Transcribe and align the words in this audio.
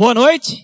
Boa 0.00 0.14
noite, 0.14 0.62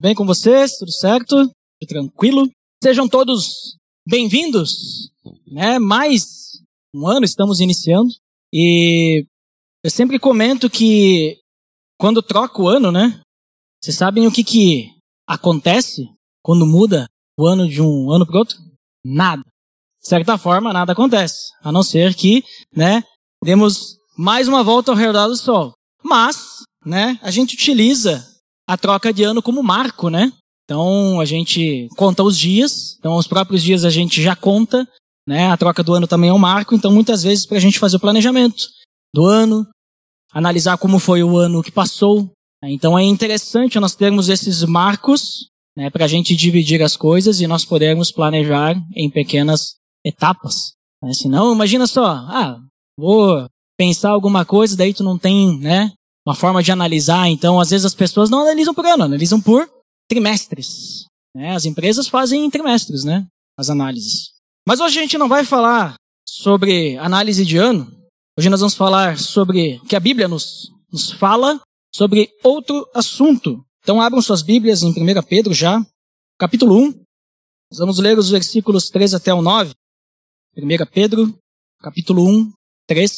bem 0.00 0.14
com 0.14 0.24
vocês? 0.24 0.78
Tudo 0.78 0.90
certo? 0.90 1.36
Tudo 1.36 1.86
tranquilo? 1.86 2.50
Sejam 2.82 3.06
todos 3.06 3.76
bem-vindos, 4.08 5.10
né? 5.46 5.78
Mais 5.78 6.62
um 6.94 7.06
ano 7.06 7.26
estamos 7.26 7.60
iniciando 7.60 8.08
e 8.50 9.26
eu 9.84 9.90
sempre 9.90 10.18
comento 10.18 10.70
que 10.70 11.38
quando 12.00 12.22
troca 12.22 12.62
o 12.62 12.66
ano, 12.66 12.90
né? 12.90 13.20
Vocês 13.84 13.94
sabem 13.94 14.26
o 14.26 14.32
que 14.32 14.42
que 14.42 14.90
acontece 15.28 16.10
quando 16.42 16.64
muda 16.64 17.06
o 17.38 17.46
ano 17.46 17.68
de 17.68 17.82
um 17.82 18.10
ano 18.10 18.26
para 18.26 18.38
outro? 18.38 18.56
Nada. 19.04 19.42
De 20.00 20.08
certa 20.08 20.38
forma, 20.38 20.72
nada 20.72 20.92
acontece, 20.92 21.52
a 21.60 21.70
não 21.70 21.82
ser 21.82 22.14
que, 22.14 22.42
né, 22.74 23.04
demos 23.44 23.98
mais 24.16 24.48
uma 24.48 24.64
volta 24.64 24.92
ao 24.92 24.96
redor 24.96 25.28
do 25.28 25.36
sol. 25.36 25.74
Mas, 26.02 26.62
né, 26.86 27.18
a 27.20 27.30
gente 27.30 27.54
utiliza 27.54 28.26
a 28.68 28.76
troca 28.76 29.12
de 29.12 29.24
ano 29.24 29.42
como 29.42 29.62
marco, 29.62 30.10
né? 30.10 30.30
Então 30.64 31.18
a 31.18 31.24
gente 31.24 31.88
conta 31.96 32.22
os 32.22 32.38
dias, 32.38 32.96
então 32.98 33.16
os 33.16 33.26
próprios 33.26 33.62
dias 33.62 33.86
a 33.86 33.90
gente 33.90 34.22
já 34.22 34.36
conta, 34.36 34.86
né? 35.26 35.50
A 35.50 35.56
troca 35.56 35.82
do 35.82 35.94
ano 35.94 36.06
também 36.06 36.28
é 36.28 36.32
um 36.32 36.38
marco, 36.38 36.74
então 36.74 36.92
muitas 36.92 37.22
vezes 37.22 37.46
para 37.46 37.56
a 37.56 37.60
gente 37.60 37.78
fazer 37.78 37.96
o 37.96 38.00
planejamento 38.00 38.68
do 39.14 39.24
ano, 39.24 39.66
analisar 40.30 40.76
como 40.76 40.98
foi 40.98 41.22
o 41.22 41.38
ano 41.38 41.62
que 41.62 41.72
passou. 41.72 42.30
Né? 42.62 42.70
Então 42.70 42.98
é 42.98 43.02
interessante 43.02 43.80
nós 43.80 43.94
termos 43.94 44.28
esses 44.28 44.62
marcos, 44.64 45.48
né? 45.74 45.88
Para 45.88 46.04
a 46.04 46.08
gente 46.08 46.36
dividir 46.36 46.82
as 46.82 46.94
coisas 46.94 47.40
e 47.40 47.46
nós 47.46 47.64
podermos 47.64 48.12
planejar 48.12 48.76
em 48.94 49.08
pequenas 49.08 49.76
etapas. 50.04 50.72
Né? 51.02 51.14
Senão, 51.14 51.54
imagina 51.54 51.86
só, 51.86 52.04
ah, 52.04 52.60
vou 52.98 53.46
pensar 53.78 54.10
alguma 54.10 54.44
coisa, 54.44 54.76
daí 54.76 54.92
tu 54.92 55.02
não 55.02 55.16
tem, 55.16 55.58
né? 55.58 55.92
Uma 56.28 56.34
forma 56.34 56.62
de 56.62 56.70
analisar. 56.70 57.26
Então, 57.26 57.58
às 57.58 57.70
vezes 57.70 57.86
as 57.86 57.94
pessoas 57.94 58.28
não 58.28 58.42
analisam 58.42 58.74
por 58.74 58.84
ano, 58.84 59.04
analisam 59.04 59.40
por 59.40 59.66
trimestres. 60.06 61.06
Né? 61.34 61.54
As 61.54 61.64
empresas 61.64 62.06
fazem 62.06 62.44
em 62.44 62.50
trimestres, 62.50 63.02
né? 63.02 63.26
As 63.56 63.70
análises. 63.70 64.32
Mas 64.66 64.78
hoje 64.78 64.98
a 64.98 65.02
gente 65.02 65.16
não 65.16 65.28
vai 65.28 65.42
falar 65.42 65.94
sobre 66.28 66.98
análise 66.98 67.46
de 67.46 67.56
ano. 67.56 67.90
Hoje 68.38 68.50
nós 68.50 68.60
vamos 68.60 68.74
falar 68.74 69.18
sobre 69.18 69.80
que 69.88 69.96
a 69.96 70.00
Bíblia 70.00 70.28
nos, 70.28 70.70
nos 70.92 71.10
fala 71.12 71.60
sobre 71.94 72.28
outro 72.44 72.86
assunto. 72.94 73.64
Então 73.82 74.00
abram 74.00 74.20
suas 74.20 74.42
Bíblias 74.42 74.82
em 74.82 74.90
1 74.90 75.22
Pedro 75.26 75.54
já, 75.54 75.80
capítulo 76.38 76.76
1. 76.76 77.04
Nós 77.70 77.78
vamos 77.78 77.98
ler 77.98 78.18
os 78.18 78.28
versículos 78.28 78.90
3 78.90 79.14
até 79.14 79.32
o 79.32 79.40
9. 79.40 79.72
1 80.54 80.62
Pedro, 80.92 81.34
capítulo 81.80 82.22
1, 82.28 82.52
3 82.86 83.12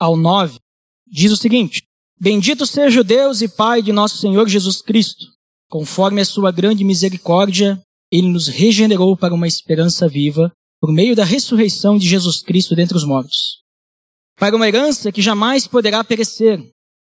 ao 0.00 0.16
9. 0.16 0.58
Diz 1.06 1.30
o 1.30 1.36
seguinte: 1.36 1.87
Bendito 2.20 2.66
seja 2.66 3.00
o 3.00 3.04
Deus 3.04 3.42
e 3.42 3.48
Pai 3.48 3.80
de 3.80 3.92
nosso 3.92 4.18
Senhor 4.18 4.48
Jesus 4.48 4.82
Cristo. 4.82 5.26
Conforme 5.70 6.20
a 6.20 6.24
sua 6.24 6.50
grande 6.50 6.82
misericórdia, 6.82 7.80
ele 8.10 8.26
nos 8.26 8.48
regenerou 8.48 9.16
para 9.16 9.34
uma 9.34 9.46
esperança 9.46 10.08
viva 10.08 10.50
por 10.80 10.92
meio 10.92 11.14
da 11.14 11.24
ressurreição 11.24 11.96
de 11.96 12.08
Jesus 12.08 12.42
Cristo 12.42 12.74
dentre 12.74 12.96
os 12.96 13.04
mortos. 13.04 13.62
Para 14.36 14.56
uma 14.56 14.66
herança 14.66 15.12
que 15.12 15.22
jamais 15.22 15.66
poderá 15.66 16.02
perecer, 16.02 16.60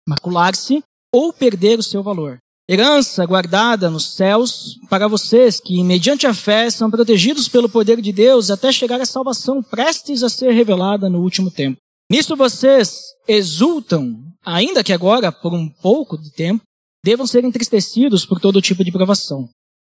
macular-se 0.08 0.82
ou 1.14 1.34
perder 1.34 1.80
o 1.80 1.84
seu 1.84 2.02
valor. 2.02 2.38
Herança 2.70 3.26
guardada 3.26 3.90
nos 3.90 4.14
céus 4.14 4.78
para 4.90 5.08
vocês 5.08 5.60
que, 5.60 5.84
mediante 5.84 6.26
a 6.26 6.34
fé, 6.34 6.70
são 6.70 6.90
protegidos 6.90 7.50
pelo 7.50 7.68
poder 7.68 8.02
de 8.02 8.14
Deus 8.14 8.50
até 8.50 8.72
chegar 8.72 9.02
à 9.02 9.06
salvação 9.06 9.62
prestes 9.62 10.24
a 10.24 10.30
ser 10.30 10.52
revelada 10.52 11.10
no 11.10 11.22
último 11.22 11.52
tempo. 11.52 11.78
Nisso 12.10 12.38
vocês 12.38 13.02
exultam, 13.28 14.33
ainda 14.46 14.84
que 14.84 14.94
agora, 14.94 15.32
por 15.32 15.54
um 15.54 15.70
pouco 15.70 16.18
de 16.18 16.32
tempo, 16.32 16.64
devam 17.04 17.28
ser 17.28 17.44
entristecidos 17.44 18.26
por 18.26 18.40
todo 18.40 18.62
tipo 18.62 18.84
de 18.84 18.92
provação. 18.92 19.50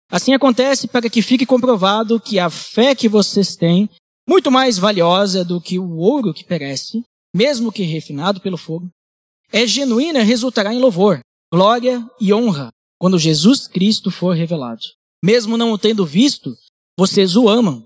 Assim 0.10 0.34
acontece 0.34 0.88
para 0.88 1.10
que 1.10 1.22
fique 1.22 1.46
comprovado 1.46 2.20
que 2.20 2.40
a 2.40 2.50
fé 2.50 2.96
que 2.96 3.10
vocês 3.10 3.56
têm, 3.56 3.90
muito 4.28 4.52
mais 4.52 4.78
valiosa 4.78 5.44
do 5.44 5.60
que 5.60 5.80
o 5.80 5.98
ouro 5.98 6.34
que 6.34 6.44
perece, 6.44 7.04
mesmo 7.36 7.72
que 7.72 7.84
refinado 7.84 8.42
pelo 8.42 8.58
fogo, 8.58 8.90
é 9.52 9.66
genuína 9.66 10.20
e 10.20 10.24
resultará 10.24 10.74
em 10.74 10.80
louvor, 10.80 11.20
glória 11.52 12.06
e 12.20 12.34
honra 12.34 12.70
quando 13.00 13.20
Jesus 13.20 13.68
Cristo 13.68 14.12
for 14.12 14.36
revelado. 14.36 14.82
Mesmo 15.24 15.58
não 15.58 15.72
o 15.72 15.78
tendo 15.78 16.06
visto, 16.06 16.56
vocês 16.98 17.36
o 17.36 17.48
amam. 17.48 17.86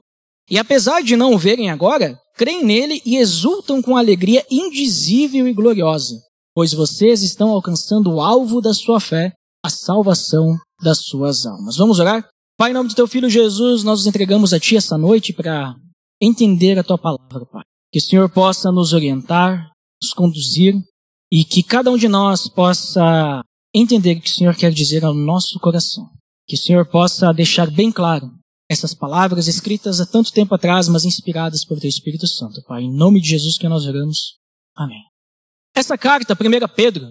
E 0.50 0.58
apesar 0.58 1.02
de 1.02 1.16
não 1.16 1.34
o 1.34 1.38
verem 1.38 1.70
agora, 1.70 2.20
creem 2.36 2.64
nele 2.64 3.02
e 3.06 3.18
exultam 3.18 3.82
com 3.82 3.96
alegria 3.96 4.46
indizível 4.50 5.48
e 5.48 5.54
gloriosa, 5.54 6.22
pois 6.54 6.74
vocês 6.74 7.24
estão 7.24 7.50
alcançando 7.50 8.12
o 8.12 8.22
alvo 8.22 8.62
da 8.62 8.74
sua 8.74 9.00
fé, 9.00 9.34
a 9.64 9.70
salvação 9.70 10.58
das 10.82 11.00
suas 11.00 11.46
almas. 11.46 11.78
Vamos 11.78 12.00
orar? 12.00 12.28
Pai, 12.58 12.72
em 12.72 12.74
nome 12.74 12.90
do 12.90 12.96
teu 12.96 13.08
filho 13.08 13.30
Jesus, 13.30 13.84
nós 13.84 14.00
nos 14.00 14.08
entregamos 14.08 14.54
a 14.54 14.60
ti 14.60 14.76
essa 14.76 14.98
noite 14.98 15.34
para 15.34 15.76
entender 16.22 16.78
a 16.78 16.84
tua 16.84 16.98
palavra, 16.98 17.46
Pai. 17.46 17.64
Que 17.92 18.00
o 18.00 18.02
Senhor 18.02 18.30
possa 18.30 18.72
nos 18.72 18.94
orientar, 18.94 19.72
nos 20.02 20.14
conduzir 20.14 20.76
e 21.32 21.44
que 21.44 21.64
cada 21.64 21.92
um 21.92 21.98
de 21.98 22.08
nós 22.08 22.48
possa 22.48 23.44
entender 23.74 24.18
o 24.18 24.22
que 24.22 24.30
o 24.30 24.34
Senhor 24.34 24.56
quer 24.56 24.72
dizer 24.72 25.04
ao 25.04 25.14
nosso 25.14 25.60
coração. 25.60 26.10
Que 26.48 26.56
o 26.56 26.60
Senhor 26.60 26.86
possa 26.86 27.32
deixar 27.34 27.70
bem 27.72 27.92
claro 27.92 28.32
essas 28.70 28.94
palavras 28.94 29.48
escritas 29.48 30.00
há 30.00 30.06
tanto 30.06 30.32
tempo 30.32 30.56
atrás, 30.56 30.88
mas 30.88 31.04
inspiradas 31.04 31.66
por 31.66 31.80
teu 31.80 31.90
Espírito 31.90 32.28
Santo, 32.28 32.62
Pai. 32.64 32.84
Em 32.84 32.94
nome 32.94 33.20
de 33.20 33.30
Jesus 33.30 33.58
que 33.58 33.68
nós 33.68 33.86
oramos. 33.86 34.38
Amém. 34.76 35.11
Essa 35.76 35.98
carta, 35.98 36.34
1 36.34 36.68
Pedro, 36.76 37.08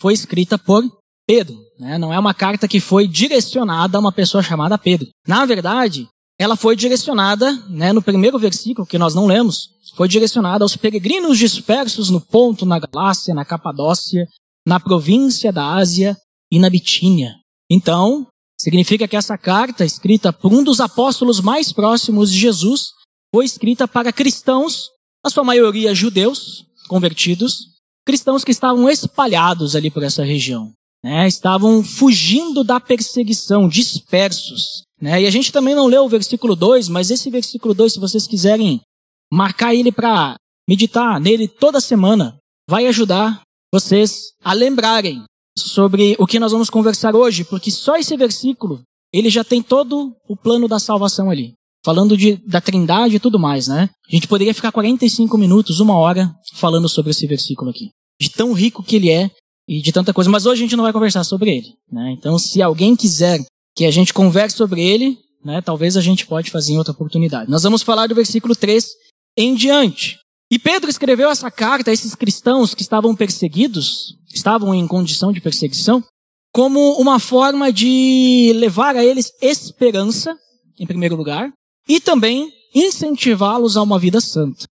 foi 0.00 0.12
escrita 0.12 0.58
por 0.58 0.84
Pedro. 1.26 1.56
Né? 1.78 1.98
Não 1.98 2.12
é 2.12 2.18
uma 2.18 2.34
carta 2.34 2.68
que 2.68 2.80
foi 2.80 3.08
direcionada 3.08 3.98
a 3.98 4.00
uma 4.00 4.12
pessoa 4.12 4.42
chamada 4.42 4.78
Pedro. 4.78 5.08
Na 5.26 5.44
verdade, 5.46 6.08
ela 6.38 6.56
foi 6.56 6.76
direcionada, 6.76 7.52
né, 7.68 7.92
no 7.92 8.02
primeiro 8.02 8.38
versículo 8.38 8.86
que 8.86 8.98
nós 8.98 9.14
não 9.14 9.26
lemos, 9.26 9.70
foi 9.96 10.08
direcionada 10.08 10.64
aos 10.64 10.76
peregrinos 10.76 11.38
dispersos 11.38 12.10
no 12.10 12.20
Ponto, 12.20 12.66
na 12.66 12.78
Galácia, 12.78 13.34
na 13.34 13.44
Capadócia, 13.44 14.26
na 14.66 14.80
província 14.80 15.52
da 15.52 15.74
Ásia 15.74 16.16
e 16.50 16.58
na 16.58 16.68
Bitínia. 16.68 17.36
Então, 17.70 18.26
Significa 18.64 19.06
que 19.06 19.14
essa 19.14 19.36
carta, 19.36 19.84
escrita 19.84 20.32
por 20.32 20.52
um 20.52 20.62
dos 20.62 20.80
apóstolos 20.80 21.40
mais 21.40 21.72
próximos 21.72 22.32
de 22.32 22.38
Jesus, 22.38 22.92
foi 23.30 23.44
escrita 23.44 23.86
para 23.86 24.12
cristãos, 24.12 24.88
na 25.22 25.30
sua 25.30 25.44
maioria 25.44 25.94
judeus, 25.94 26.64
convertidos, 26.88 27.73
cristãos 28.04 28.44
que 28.44 28.50
estavam 28.50 28.88
espalhados 28.88 29.74
ali 29.74 29.90
por 29.90 30.02
essa 30.02 30.24
região. 30.24 30.72
Né? 31.02 31.26
Estavam 31.28 31.82
fugindo 31.82 32.64
da 32.64 32.80
perseguição, 32.80 33.68
dispersos. 33.68 34.82
Né? 35.00 35.22
E 35.22 35.26
a 35.26 35.30
gente 35.30 35.52
também 35.52 35.74
não 35.74 35.86
leu 35.86 36.04
o 36.04 36.08
versículo 36.08 36.56
2, 36.56 36.88
mas 36.88 37.10
esse 37.10 37.30
versículo 37.30 37.74
2, 37.74 37.94
se 37.94 38.00
vocês 38.00 38.26
quiserem 38.26 38.80
marcar 39.32 39.74
ele 39.74 39.92
para 39.92 40.36
meditar 40.68 41.20
nele 41.20 41.46
toda 41.48 41.80
semana, 41.80 42.36
vai 42.68 42.86
ajudar 42.86 43.42
vocês 43.72 44.32
a 44.42 44.52
lembrarem 44.52 45.24
sobre 45.56 46.16
o 46.18 46.26
que 46.26 46.38
nós 46.38 46.52
vamos 46.52 46.70
conversar 46.70 47.14
hoje, 47.14 47.44
porque 47.44 47.70
só 47.70 47.96
esse 47.96 48.16
versículo, 48.16 48.82
ele 49.12 49.30
já 49.30 49.44
tem 49.44 49.62
todo 49.62 50.16
o 50.28 50.36
plano 50.36 50.66
da 50.66 50.78
salvação 50.78 51.30
ali. 51.30 51.54
Falando 51.84 52.16
de, 52.16 52.36
da 52.46 52.60
trindade 52.60 53.16
e 53.16 53.20
tudo 53.20 53.38
mais, 53.38 53.68
né? 53.68 53.90
A 54.08 54.14
gente 54.14 54.26
poderia 54.26 54.54
ficar 54.54 54.72
45 54.72 55.36
minutos, 55.36 55.80
uma 55.80 55.96
hora, 55.96 56.32
falando 56.54 56.88
sobre 56.88 57.10
esse 57.10 57.26
versículo 57.26 57.70
aqui. 57.70 57.90
De 58.18 58.30
tão 58.30 58.52
rico 58.52 58.82
que 58.82 58.96
ele 58.96 59.10
é 59.10 59.30
e 59.68 59.82
de 59.82 59.92
tanta 59.92 60.14
coisa. 60.14 60.30
Mas 60.30 60.46
hoje 60.46 60.62
a 60.62 60.64
gente 60.64 60.76
não 60.76 60.84
vai 60.84 60.92
conversar 60.92 61.24
sobre 61.24 61.50
ele, 61.50 61.68
né? 61.90 62.14
Então, 62.16 62.38
se 62.38 62.62
alguém 62.62 62.96
quiser 62.96 63.38
que 63.76 63.84
a 63.84 63.90
gente 63.90 64.14
converse 64.14 64.56
sobre 64.56 64.80
ele, 64.80 65.18
né? 65.44 65.60
Talvez 65.60 65.96
a 65.96 66.00
gente 66.00 66.26
pode 66.26 66.50
fazer 66.50 66.72
em 66.72 66.78
outra 66.78 66.92
oportunidade. 66.92 67.50
Nós 67.50 67.62
vamos 67.62 67.82
falar 67.82 68.06
do 68.06 68.14
versículo 68.14 68.56
3 68.56 68.88
em 69.36 69.54
diante. 69.54 70.16
E 70.50 70.58
Pedro 70.58 70.88
escreveu 70.88 71.30
essa 71.30 71.50
carta 71.50 71.90
a 71.90 71.94
esses 71.94 72.14
cristãos 72.14 72.74
que 72.74 72.82
estavam 72.82 73.14
perseguidos, 73.14 74.14
estavam 74.32 74.74
em 74.74 74.86
condição 74.86 75.32
de 75.32 75.40
perseguição, 75.40 76.02
como 76.52 76.92
uma 76.92 77.18
forma 77.18 77.72
de 77.72 78.52
levar 78.54 78.96
a 78.96 79.04
eles 79.04 79.32
esperança, 79.42 80.36
em 80.78 80.86
primeiro 80.86 81.16
lugar, 81.16 81.52
e 81.88 82.00
também 82.00 82.52
incentivá-los 82.74 83.76
a 83.76 83.82
uma 83.82 83.98
vida 83.98 84.20
santa. 84.20 84.66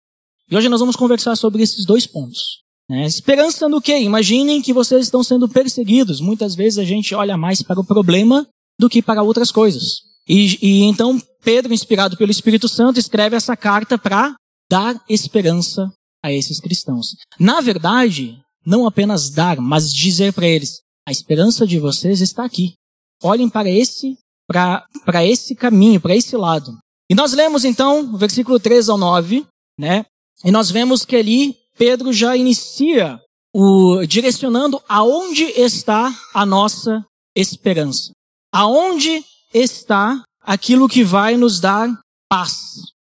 E 0.50 0.56
hoje 0.56 0.68
nós 0.68 0.80
vamos 0.80 0.96
conversar 0.96 1.36
sobre 1.36 1.62
esses 1.62 1.84
dois 1.84 2.06
pontos. 2.06 2.60
Né? 2.88 3.06
Esperança 3.06 3.68
no 3.68 3.80
quê? 3.80 3.98
Imaginem 4.00 4.60
que 4.60 4.72
vocês 4.72 5.04
estão 5.04 5.22
sendo 5.22 5.48
perseguidos. 5.48 6.20
Muitas 6.20 6.54
vezes 6.54 6.78
a 6.78 6.84
gente 6.84 7.14
olha 7.14 7.36
mais 7.36 7.62
para 7.62 7.78
o 7.78 7.84
problema 7.84 8.46
do 8.78 8.88
que 8.88 9.00
para 9.00 9.22
outras 9.22 9.52
coisas. 9.52 10.00
E, 10.28 10.58
e 10.60 10.82
então 10.84 11.20
Pedro, 11.42 11.72
inspirado 11.72 12.16
pelo 12.16 12.30
Espírito 12.30 12.68
Santo, 12.68 12.98
escreve 12.98 13.36
essa 13.36 13.56
carta 13.56 13.96
para 13.96 14.34
dar 14.68 15.00
esperança 15.08 15.92
a 16.22 16.32
esses 16.32 16.60
cristãos. 16.60 17.14
Na 17.38 17.60
verdade, 17.60 18.38
não 18.64 18.86
apenas 18.86 19.30
dar, 19.30 19.60
mas 19.60 19.94
dizer 19.94 20.32
para 20.32 20.46
eles: 20.46 20.80
a 21.06 21.10
esperança 21.10 21.66
de 21.66 21.78
vocês 21.78 22.20
está 22.20 22.44
aqui. 22.44 22.74
Olhem 23.22 23.48
para 23.48 23.68
esse 23.68 24.16
para 24.46 25.24
esse 25.24 25.54
caminho, 25.54 26.00
para 26.00 26.16
esse 26.16 26.36
lado. 26.36 26.76
E 27.10 27.14
nós 27.14 27.32
lemos 27.32 27.64
então 27.64 28.14
o 28.14 28.16
versículo 28.16 28.60
3 28.60 28.88
ao 28.88 28.96
9, 28.96 29.44
né? 29.76 30.06
E 30.44 30.52
nós 30.52 30.70
vemos 30.70 31.04
que 31.04 31.16
ali 31.16 31.56
Pedro 31.76 32.12
já 32.12 32.36
inicia 32.36 33.20
o 33.52 34.06
direcionando 34.06 34.80
aonde 34.88 35.42
está 35.42 36.16
a 36.32 36.46
nossa 36.46 37.04
esperança. 37.34 38.12
Aonde 38.52 39.24
está 39.52 40.22
aquilo 40.40 40.88
que 40.88 41.02
vai 41.02 41.36
nos 41.36 41.58
dar 41.58 41.90
paz? 42.28 42.52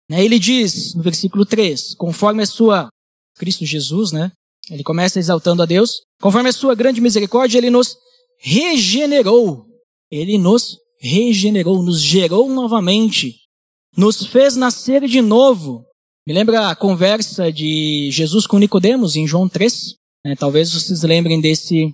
Né, 0.10 0.24
ele 0.24 0.40
diz 0.40 0.96
no 0.96 1.04
versículo 1.04 1.46
3, 1.46 1.94
conforme 1.96 2.42
a 2.42 2.48
sua 2.48 2.88
Cristo 3.38 3.66
Jesus, 3.66 4.12
né? 4.12 4.32
Ele 4.70 4.84
começa 4.84 5.20
exaltando 5.20 5.62
a 5.62 5.66
Deus. 5.66 6.02
Conforme 6.22 6.50
a 6.50 6.54
sua 6.54 6.74
grande 6.74 7.02
misericórdia, 7.02 7.58
ele 7.58 7.70
nos 7.70 7.98
regenerou. 8.40 9.66
Ele 10.12 10.38
nos 10.38 10.78
regenerou, 11.00 11.82
nos 11.82 12.02
gerou 12.02 12.50
novamente, 12.50 13.39
nos 14.00 14.26
fez 14.26 14.56
nascer 14.56 15.06
de 15.06 15.22
novo. 15.22 15.84
Me 16.26 16.34
lembra 16.34 16.70
a 16.70 16.76
conversa 16.76 17.52
de 17.52 18.10
Jesus 18.12 18.48
com 18.48 18.58
Nicodemos 18.58 19.18
em 19.18 19.28
João 19.28 19.50
3? 19.50 19.96
Né? 20.26 20.38
Talvez 20.38 20.72
vocês 20.72 21.04
lembrem 21.04 21.42
desse, 21.42 21.94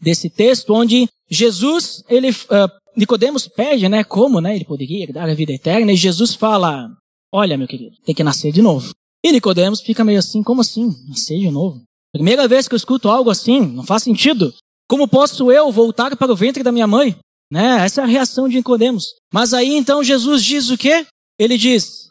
desse 0.00 0.30
texto, 0.30 0.72
onde 0.72 1.06
Jesus, 1.30 2.02
ele, 2.08 2.30
uh, 2.30 2.70
Nicodemos 2.96 3.46
pede, 3.46 3.86
né, 3.86 4.02
como, 4.02 4.40
né, 4.40 4.56
ele 4.56 4.64
poderia 4.64 5.06
dar 5.12 5.28
a 5.28 5.34
vida 5.34 5.52
eterna, 5.52 5.92
e 5.92 5.96
Jesus 5.96 6.34
fala, 6.34 6.88
olha, 7.30 7.58
meu 7.58 7.68
querido, 7.68 7.96
tem 8.02 8.14
que 8.14 8.24
nascer 8.24 8.50
de 8.50 8.62
novo. 8.62 8.94
E 9.22 9.30
Nicodemos 9.30 9.82
fica 9.82 10.02
meio 10.02 10.20
assim, 10.20 10.42
como 10.42 10.62
assim? 10.62 10.88
Nascer 11.06 11.38
de 11.38 11.50
novo? 11.50 11.82
Primeira 12.14 12.48
vez 12.48 12.66
que 12.66 12.72
eu 12.72 12.78
escuto 12.78 13.10
algo 13.10 13.28
assim, 13.28 13.60
não 13.60 13.84
faz 13.84 14.02
sentido. 14.02 14.54
Como 14.88 15.06
posso 15.06 15.52
eu 15.52 15.70
voltar 15.70 16.16
para 16.16 16.32
o 16.32 16.36
ventre 16.36 16.62
da 16.62 16.72
minha 16.72 16.86
mãe? 16.86 17.14
Né? 17.50 17.84
Essa 17.84 18.00
é 18.00 18.04
a 18.04 18.06
reação 18.06 18.48
de 18.48 18.56
Nicodemos. 18.56 19.14
Mas 19.30 19.52
aí 19.52 19.74
então 19.76 20.02
Jesus 20.02 20.42
diz 20.42 20.70
o 20.70 20.78
quê? 20.78 21.06
Ele 21.38 21.56
diz: 21.58 22.08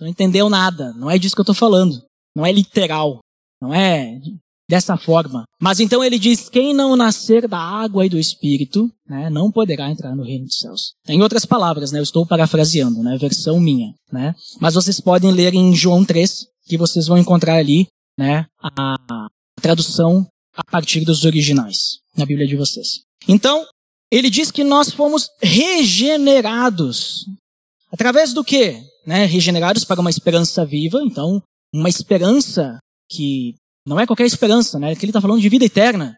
não 0.00 0.08
entendeu 0.08 0.48
nada, 0.48 0.92
não 0.94 1.10
é 1.10 1.18
disso 1.18 1.34
que 1.34 1.40
eu 1.40 1.44
estou 1.44 1.54
falando. 1.54 2.02
Não 2.34 2.46
é 2.46 2.52
literal, 2.52 3.20
não 3.60 3.74
é 3.74 4.18
dessa 4.68 4.96
forma. 4.96 5.44
Mas 5.60 5.80
então 5.80 6.02
ele 6.02 6.18
diz: 6.18 6.48
quem 6.48 6.72
não 6.72 6.96
nascer 6.96 7.46
da 7.46 7.58
água 7.58 8.06
e 8.06 8.08
do 8.08 8.18
Espírito, 8.18 8.90
né, 9.06 9.28
não 9.30 9.52
poderá 9.52 9.90
entrar 9.90 10.16
no 10.16 10.24
reino 10.24 10.46
dos 10.46 10.58
céus. 10.58 10.94
Em 11.06 11.22
outras 11.22 11.44
palavras, 11.44 11.92
né, 11.92 11.98
eu 11.98 12.02
estou 12.02 12.26
parafraseando, 12.26 13.02
né, 13.02 13.16
versão 13.18 13.60
minha, 13.60 13.94
né. 14.10 14.34
Mas 14.60 14.74
vocês 14.74 14.98
podem 15.00 15.30
ler 15.30 15.54
em 15.54 15.74
João 15.74 16.04
3, 16.04 16.46
que 16.66 16.78
vocês 16.78 17.06
vão 17.06 17.18
encontrar 17.18 17.56
ali, 17.56 17.86
né, 18.18 18.46
a 18.62 19.28
tradução 19.60 20.26
a 20.56 20.64
partir 20.64 21.04
dos 21.04 21.24
originais 21.24 21.98
na 22.16 22.26
Bíblia 22.26 22.46
de 22.46 22.56
vocês. 22.56 23.02
Então, 23.28 23.64
ele 24.10 24.28
diz 24.28 24.50
que 24.50 24.64
nós 24.64 24.90
fomos 24.90 25.28
regenerados. 25.40 27.24
Através 27.92 28.32
do 28.32 28.42
quê? 28.42 28.82
Né? 29.06 29.24
Regenerados 29.24 29.84
para 29.84 30.00
uma 30.00 30.10
esperança 30.10 30.64
viva, 30.64 31.00
então, 31.02 31.42
uma 31.74 31.88
esperança 31.88 32.78
que 33.10 33.54
não 33.86 33.98
é 33.98 34.06
qualquer 34.06 34.26
esperança, 34.26 34.78
né? 34.78 34.94
Que 34.94 35.04
ele 35.04 35.10
está 35.10 35.20
falando 35.20 35.40
de 35.40 35.48
vida 35.48 35.64
eterna. 35.64 36.16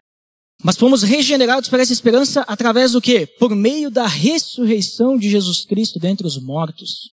Mas 0.63 0.77
fomos 0.77 1.03
regenerados 1.03 1.69
para 1.69 1.81
essa 1.81 1.93
esperança 1.93 2.41
através 2.41 2.93
do 2.93 3.01
quê? 3.01 3.27
Por 3.39 3.53
meio 3.55 3.91
da 3.91 4.07
ressurreição 4.07 5.17
de 5.17 5.29
Jesus 5.29 5.65
Cristo 5.65 5.99
dentre 5.99 6.25
os 6.25 6.41
mortos. 6.41 7.11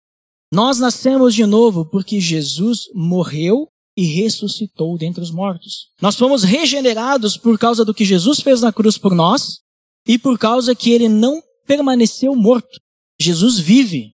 Nós 0.53 0.79
nascemos 0.79 1.33
de 1.33 1.45
novo 1.45 1.85
porque 1.85 2.19
Jesus 2.19 2.87
morreu 2.93 3.67
e 3.97 4.05
ressuscitou 4.05 4.97
dentre 4.97 5.23
os 5.23 5.31
mortos. 5.31 5.87
Nós 6.01 6.15
fomos 6.15 6.43
regenerados 6.43 7.37
por 7.37 7.57
causa 7.57 7.83
do 7.83 7.93
que 7.93 8.05
Jesus 8.05 8.39
fez 8.39 8.61
na 8.61 8.71
cruz 8.71 8.97
por 8.97 9.15
nós 9.15 9.59
e 10.07 10.17
por 10.17 10.37
causa 10.37 10.75
que 10.75 10.91
ele 10.91 11.09
não 11.09 11.41
permaneceu 11.65 12.35
morto. 12.35 12.79
Jesus 13.19 13.59
vive. 13.59 14.11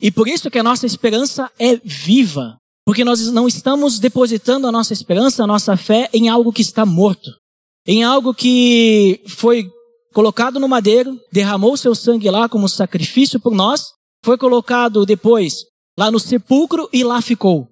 E 0.00 0.10
por 0.10 0.26
isso 0.26 0.50
que 0.50 0.58
a 0.58 0.62
nossa 0.62 0.86
esperança 0.86 1.50
é 1.58 1.76
viva. 1.76 2.56
Porque 2.86 3.04
nós 3.04 3.30
não 3.30 3.46
estamos 3.46 3.98
depositando 3.98 4.66
a 4.66 4.72
nossa 4.72 4.92
esperança, 4.92 5.44
a 5.44 5.46
nossa 5.46 5.76
fé 5.76 6.08
em 6.12 6.28
algo 6.28 6.52
que 6.52 6.62
está 6.62 6.86
morto. 6.86 7.30
Em 7.86 8.02
algo 8.02 8.34
que 8.34 9.22
foi 9.28 9.70
colocado 10.12 10.58
no 10.58 10.68
madeiro, 10.68 11.18
derramou 11.32 11.76
seu 11.76 11.94
sangue 11.94 12.30
lá 12.30 12.48
como 12.48 12.68
sacrifício 12.68 13.38
por 13.38 13.54
nós, 13.54 13.92
foi 14.24 14.36
colocado 14.36 15.06
depois 15.06 15.64
lá 15.98 16.10
no 16.10 16.18
sepulcro 16.18 16.88
e 16.92 17.04
lá 17.04 17.20
ficou. 17.20 17.68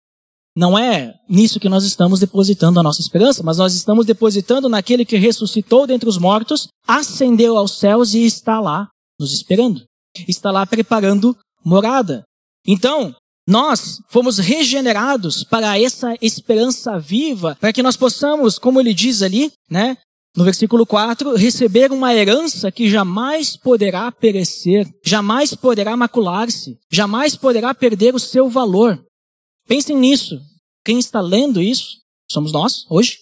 Não 0.57 0.79
é 0.79 1.15
nisso 1.29 1.61
que 1.61 1.69
nós 1.69 1.85
estamos 1.85 2.21
depositando 2.21 2.81
a 2.81 2.83
nossa 2.83 3.01
esperança, 3.01 3.43
mas 3.45 3.59
nós 3.59 3.75
estamos 3.75 4.05
depositando 4.05 4.69
naquele 4.69 5.05
que 5.05 5.17
ressuscitou 5.17 5.87
dentre 5.87 6.09
os 6.09 6.19
mortos, 6.19 6.69
ascendeu 6.87 7.57
aos 7.57 7.79
céus 7.79 8.15
e 8.15 8.25
está 8.25 8.61
lá 8.61 8.89
nos 9.21 9.33
esperando. 9.33 9.85
Está 10.27 10.51
lá 10.51 10.67
preparando 10.67 11.37
morada. 11.69 12.25
Então, 12.67 13.15
nós 13.47 14.01
fomos 14.09 14.39
regenerados 14.39 15.45
para 15.45 15.81
essa 15.81 16.15
esperança 16.21 16.99
viva, 16.99 17.57
para 17.61 17.73
que 17.73 17.83
nós 17.83 17.97
possamos, 17.97 18.59
como 18.59 18.81
ele 18.81 18.93
diz 18.93 19.23
ali, 19.23 19.53
né, 19.71 19.97
no 20.37 20.45
versículo 20.45 20.87
4, 20.87 21.35
receber 21.35 21.91
uma 21.91 22.15
herança 22.15 22.71
que 22.71 22.89
jamais 22.89 23.57
poderá 23.57 24.11
perecer, 24.13 24.87
jamais 25.05 25.55
poderá 25.55 25.97
macular-se, 25.97 26.79
jamais 26.91 27.35
poderá 27.35 27.75
perder 27.75 28.15
o 28.15 28.19
seu 28.21 28.49
valor. 28.49 29.03
Pensem 29.67 29.97
nisso. 29.97 30.39
Quem 30.85 30.99
está 30.99 31.21
lendo 31.21 31.61
isso 31.61 31.99
somos 32.31 32.53
nós, 32.53 32.85
hoje. 32.91 33.19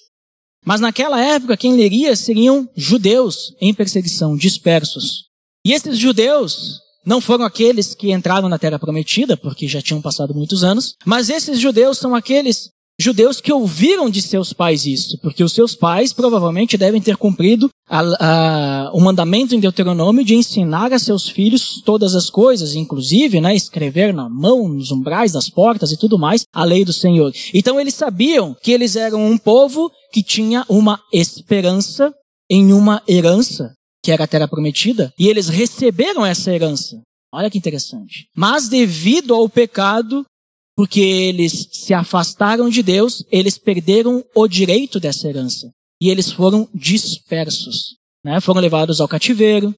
Mas 0.65 0.81
naquela 0.81 1.21
época, 1.21 1.57
quem 1.57 1.77
leria 1.77 2.17
seriam 2.17 2.69
judeus 2.77 3.55
em 3.61 3.73
perseguição, 3.73 4.37
dispersos. 4.37 5.27
E 5.65 5.73
esses 5.73 5.97
judeus 5.97 6.81
não 7.07 7.21
foram 7.21 7.45
aqueles 7.45 7.95
que 7.95 8.13
entraram 8.13 8.49
na 8.49 8.59
Terra 8.59 8.79
Prometida, 8.79 9.37
porque 9.37 9.69
já 9.69 9.81
tinham 9.81 10.03
passado 10.03 10.35
muitos 10.35 10.65
anos, 10.65 10.95
mas 11.05 11.31
esses 11.31 11.61
judeus 11.61 11.99
são 11.99 12.15
aqueles 12.15 12.71
judeus 12.99 13.41
que 13.41 13.53
ouviram 13.53 14.09
de 14.09 14.23
seus 14.23 14.53
pais 14.53 14.87
isso, 14.87 15.19
porque 15.21 15.45
os 15.45 15.53
seus 15.53 15.75
pais 15.75 16.13
provavelmente 16.13 16.79
devem 16.79 17.01
ter 17.01 17.17
cumprido 17.17 17.69
a, 17.89 18.01
a, 18.01 18.91
o 18.93 19.01
mandamento 19.01 19.55
em 19.55 19.61
Deuteronômio 19.61 20.25
de 20.25 20.35
ensinar 20.35 20.93
a 20.93 20.99
seus 20.99 21.29
filhos 21.29 21.83
todas 21.85 22.15
as 22.15 22.31
coisas, 22.31 22.75
inclusive, 22.75 23.41
né, 23.41 23.55
escrever 23.55 24.13
na 24.15 24.29
mão, 24.29 24.67
nos 24.69 24.91
umbrais 24.91 25.33
das 25.33 25.49
portas 25.49 25.93
e 25.93 25.97
tudo 25.97 26.19
mais, 26.19 26.45
a 26.53 26.65
lei 26.65 26.85
do 26.85 26.93
Senhor. 26.93 27.33
Então 27.53 27.79
eles 27.79 27.95
sabiam 27.95 28.57
que 28.61 28.73
eles 28.73 28.97
eram 28.97 29.25
um 29.25 29.39
povo 29.39 29.91
que 30.11 30.23
tinha 30.23 30.65
uma 30.69 30.99
esperança 31.13 32.13
em 32.51 32.73
uma 32.73 33.03
herança, 33.09 33.73
que 34.07 34.13
era 34.13 34.23
a 34.23 34.29
terra 34.29 34.47
prometida, 34.47 35.13
e 35.19 35.27
eles 35.27 35.49
receberam 35.49 36.25
essa 36.25 36.55
herança. 36.55 37.03
Olha 37.35 37.51
que 37.51 37.59
interessante. 37.59 38.29
Mas 38.37 38.69
devido 38.69 39.35
ao 39.35 39.49
pecado, 39.49 40.25
porque 40.77 41.01
eles 41.01 41.69
se 41.73 41.93
afastaram 41.93 42.71
de 42.71 42.85
Deus, 42.85 43.25
eles 43.33 43.59
perderam 43.59 44.25
o 44.33 44.47
direito 44.47 45.01
dessa 45.01 45.27
herança. 45.27 45.69
E 46.01 46.09
eles 46.09 46.31
foram 46.31 46.69
dispersos. 46.73 47.97
Né? 48.25 48.41
Foram 48.41 48.61
levados 48.61 49.01
ao 49.01 49.09
cativeiro, 49.09 49.75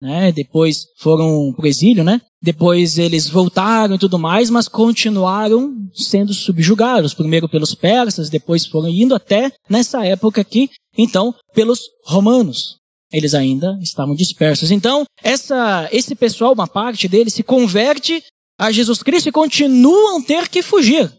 né? 0.00 0.32
depois 0.32 0.86
foram 0.96 1.52
para 1.54 1.66
o 1.66 1.68
exílio, 1.68 2.02
né? 2.02 2.22
depois 2.42 2.96
eles 2.96 3.28
voltaram 3.28 3.96
e 3.96 3.98
tudo 3.98 4.18
mais, 4.18 4.48
mas 4.48 4.68
continuaram 4.68 5.86
sendo 5.92 6.32
subjugados, 6.32 7.12
primeiro 7.12 7.46
pelos 7.46 7.74
persas, 7.74 8.30
depois 8.30 8.64
foram 8.64 8.88
indo 8.88 9.14
até 9.14 9.52
nessa 9.68 10.02
época 10.06 10.40
aqui, 10.40 10.70
então, 10.96 11.34
pelos 11.54 11.80
romanos. 12.06 12.78
Eles 13.16 13.32
ainda 13.32 13.78
estavam 13.80 14.14
dispersos. 14.14 14.70
Então, 14.70 15.06
essa, 15.22 15.88
esse 15.90 16.14
pessoal, 16.14 16.52
uma 16.52 16.68
parte 16.68 17.08
deles, 17.08 17.32
se 17.32 17.42
converte 17.42 18.22
a 18.60 18.70
Jesus 18.70 19.02
Cristo 19.02 19.30
e 19.30 19.32
continuam 19.32 20.22
ter 20.22 20.50
que 20.50 20.60
fugir. 20.60 21.10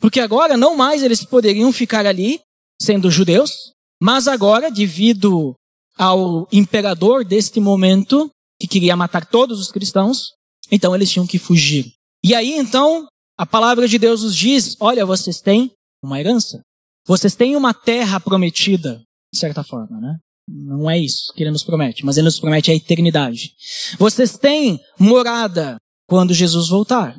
Porque 0.00 0.20
agora 0.20 0.56
não 0.56 0.74
mais 0.74 1.02
eles 1.02 1.22
poderiam 1.22 1.70
ficar 1.70 2.06
ali 2.06 2.40
sendo 2.80 3.10
judeus, 3.10 3.72
mas 4.00 4.26
agora, 4.26 4.70
devido 4.70 5.54
ao 5.98 6.48
imperador 6.50 7.26
deste 7.26 7.60
momento, 7.60 8.30
que 8.58 8.66
queria 8.66 8.96
matar 8.96 9.26
todos 9.26 9.60
os 9.60 9.70
cristãos, 9.70 10.30
então 10.70 10.94
eles 10.94 11.10
tinham 11.10 11.26
que 11.26 11.38
fugir. 11.38 11.92
E 12.24 12.34
aí 12.34 12.54
então, 12.54 13.06
a 13.38 13.44
palavra 13.44 13.86
de 13.86 13.98
Deus 13.98 14.22
nos 14.22 14.34
diz: 14.34 14.78
olha, 14.80 15.04
vocês 15.04 15.42
têm 15.42 15.70
uma 16.02 16.18
herança. 16.18 16.62
Vocês 17.06 17.34
têm 17.34 17.54
uma 17.54 17.74
terra 17.74 18.18
prometida, 18.18 19.02
de 19.30 19.38
certa 19.38 19.62
forma, 19.62 20.00
né? 20.00 20.16
Não 20.48 20.90
é 20.90 20.98
isso 20.98 21.32
que 21.34 21.42
ele 21.42 21.50
nos 21.50 21.64
promete, 21.64 22.04
mas 22.04 22.16
ele 22.16 22.26
nos 22.26 22.38
promete 22.38 22.70
a 22.70 22.74
eternidade. 22.74 23.52
Vocês 23.98 24.36
têm 24.36 24.78
morada 24.98 25.76
quando 26.06 26.34
Jesus 26.34 26.68
voltar. 26.68 27.16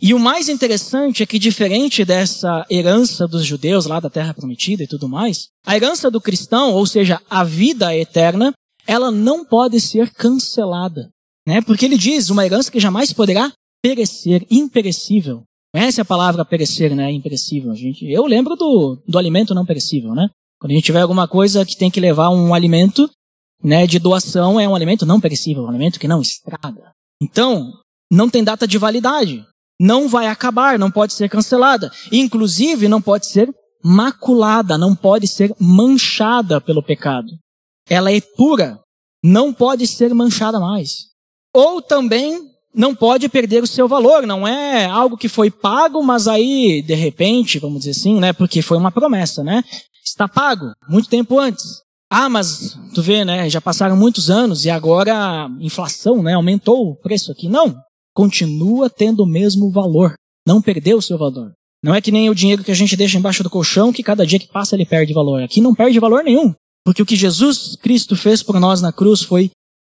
E 0.00 0.12
o 0.12 0.18
mais 0.18 0.48
interessante 0.48 1.22
é 1.22 1.26
que, 1.26 1.38
diferente 1.38 2.04
dessa 2.04 2.64
herança 2.70 3.26
dos 3.26 3.44
judeus 3.44 3.86
lá 3.86 4.00
da 4.00 4.10
Terra 4.10 4.34
Prometida 4.34 4.82
e 4.82 4.86
tudo 4.86 5.08
mais, 5.08 5.48
a 5.64 5.76
herança 5.76 6.10
do 6.10 6.20
cristão, 6.20 6.72
ou 6.72 6.84
seja, 6.84 7.20
a 7.30 7.42
vida 7.42 7.96
eterna, 7.96 8.52
ela 8.86 9.10
não 9.10 9.44
pode 9.44 9.80
ser 9.80 10.10
cancelada. 10.12 11.08
Né? 11.46 11.62
Porque 11.62 11.84
ele 11.84 11.96
diz 11.96 12.30
uma 12.30 12.44
herança 12.44 12.70
que 12.70 12.80
jamais 12.80 13.12
poderá 13.12 13.52
perecer, 13.82 14.46
imperecível. 14.50 15.42
Conhece 15.72 16.00
a 16.00 16.04
palavra 16.04 16.44
perecer, 16.44 16.94
né? 16.94 17.10
Imperecível. 17.10 17.74
gente, 17.74 18.04
eu 18.08 18.24
lembro 18.26 18.54
do, 18.54 19.02
do 19.08 19.18
alimento 19.18 19.54
não 19.54 19.66
perecível, 19.66 20.14
né? 20.14 20.28
Quando 20.60 20.72
a 20.72 20.74
gente 20.74 20.84
tiver 20.84 21.00
alguma 21.00 21.28
coisa 21.28 21.64
que 21.64 21.76
tem 21.76 21.90
que 21.90 22.00
levar 22.00 22.30
um 22.30 22.54
alimento, 22.54 23.10
né, 23.62 23.86
de 23.86 23.98
doação, 23.98 24.58
é 24.58 24.68
um 24.68 24.74
alimento 24.74 25.06
não 25.06 25.20
perecível, 25.20 25.64
um 25.64 25.68
alimento 25.68 26.00
que 26.00 26.08
não 26.08 26.20
estraga. 26.20 26.92
Então, 27.22 27.72
não 28.10 28.28
tem 28.28 28.44
data 28.44 28.66
de 28.66 28.78
validade. 28.78 29.44
Não 29.80 30.08
vai 30.08 30.28
acabar, 30.28 30.78
não 30.78 30.90
pode 30.90 31.14
ser 31.14 31.28
cancelada. 31.28 31.90
Inclusive, 32.12 32.88
não 32.88 33.02
pode 33.02 33.26
ser 33.26 33.52
maculada, 33.82 34.78
não 34.78 34.94
pode 34.94 35.26
ser 35.26 35.54
manchada 35.58 36.60
pelo 36.60 36.82
pecado. 36.82 37.28
Ela 37.88 38.12
é 38.12 38.20
pura. 38.20 38.80
não 39.22 39.54
pode 39.54 39.86
ser 39.86 40.12
manchada 40.14 40.60
mais. 40.60 41.06
Ou 41.54 41.80
também 41.80 42.50
não 42.74 42.94
pode 42.94 43.26
perder 43.28 43.62
o 43.62 43.66
seu 43.66 43.88
valor, 43.88 44.26
não 44.26 44.46
é 44.46 44.84
algo 44.84 45.16
que 45.16 45.28
foi 45.28 45.50
pago, 45.50 46.02
mas 46.02 46.28
aí, 46.28 46.82
de 46.82 46.94
repente, 46.94 47.58
vamos 47.58 47.80
dizer 47.80 47.92
assim, 47.92 48.20
né, 48.20 48.32
porque 48.34 48.60
foi 48.60 48.76
uma 48.76 48.90
promessa, 48.90 49.42
né? 49.42 49.64
Está 50.04 50.28
pago, 50.28 50.72
muito 50.88 51.08
tempo 51.08 51.38
antes. 51.38 51.82
Ah, 52.10 52.28
mas 52.28 52.78
tu 52.94 53.02
vê, 53.02 53.24
né, 53.24 53.48
já 53.48 53.60
passaram 53.60 53.96
muitos 53.96 54.30
anos 54.30 54.64
e 54.64 54.70
agora 54.70 55.14
a 55.14 55.48
inflação, 55.58 56.22
né, 56.22 56.34
aumentou 56.34 56.90
o 56.90 56.96
preço 56.96 57.32
aqui. 57.32 57.48
Não, 57.48 57.76
continua 58.14 58.90
tendo 58.90 59.24
o 59.24 59.26
mesmo 59.26 59.70
valor, 59.70 60.14
não 60.46 60.62
perdeu 60.62 60.98
o 60.98 61.02
seu 61.02 61.18
valor. 61.18 61.52
Não 61.82 61.94
é 61.94 62.00
que 62.00 62.12
nem 62.12 62.30
o 62.30 62.34
dinheiro 62.34 62.64
que 62.64 62.70
a 62.70 62.74
gente 62.74 62.96
deixa 62.96 63.18
embaixo 63.18 63.42
do 63.42 63.50
colchão, 63.50 63.92
que 63.92 64.02
cada 64.02 64.26
dia 64.26 64.38
que 64.38 64.48
passa 64.48 64.74
ele 64.74 64.86
perde 64.86 65.12
valor. 65.12 65.42
Aqui 65.42 65.60
não 65.60 65.74
perde 65.74 65.98
valor 65.98 66.22
nenhum. 66.22 66.54
Porque 66.84 67.02
o 67.02 67.06
que 67.06 67.16
Jesus 67.16 67.76
Cristo 67.76 68.16
fez 68.16 68.42
por 68.42 68.58
nós 68.60 68.80
na 68.80 68.92
cruz 68.92 69.22
foi 69.22 69.50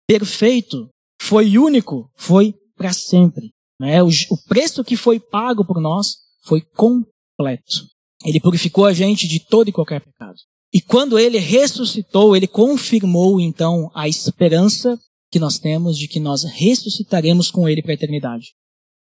perfeito, 0.08 0.88
foi 1.20 1.58
único, 1.58 2.08
foi 2.16 2.54
para 2.76 2.92
sempre. 2.92 3.50
Né? 3.80 4.02
O, 4.02 4.08
o 4.08 4.38
preço 4.48 4.82
que 4.82 4.96
foi 4.96 5.20
pago 5.20 5.64
por 5.64 5.80
nós 5.80 6.16
foi 6.44 6.60
completo. 6.60 7.86
Ele 8.24 8.40
purificou 8.40 8.86
a 8.86 8.92
gente 8.92 9.28
de 9.28 9.40
todo 9.40 9.68
e 9.68 9.72
qualquer 9.72 10.00
pecado. 10.00 10.36
E 10.72 10.80
quando 10.80 11.18
ele 11.18 11.38
ressuscitou, 11.38 12.36
ele 12.36 12.46
confirmou 12.46 13.40
então 13.40 13.90
a 13.94 14.08
esperança 14.08 14.98
que 15.30 15.38
nós 15.38 15.58
temos 15.58 15.98
de 15.98 16.08
que 16.08 16.20
nós 16.20 16.44
ressuscitaremos 16.44 17.50
com 17.50 17.68
ele 17.68 17.82
para 17.82 17.92
a 17.92 17.94
eternidade. 17.94 18.52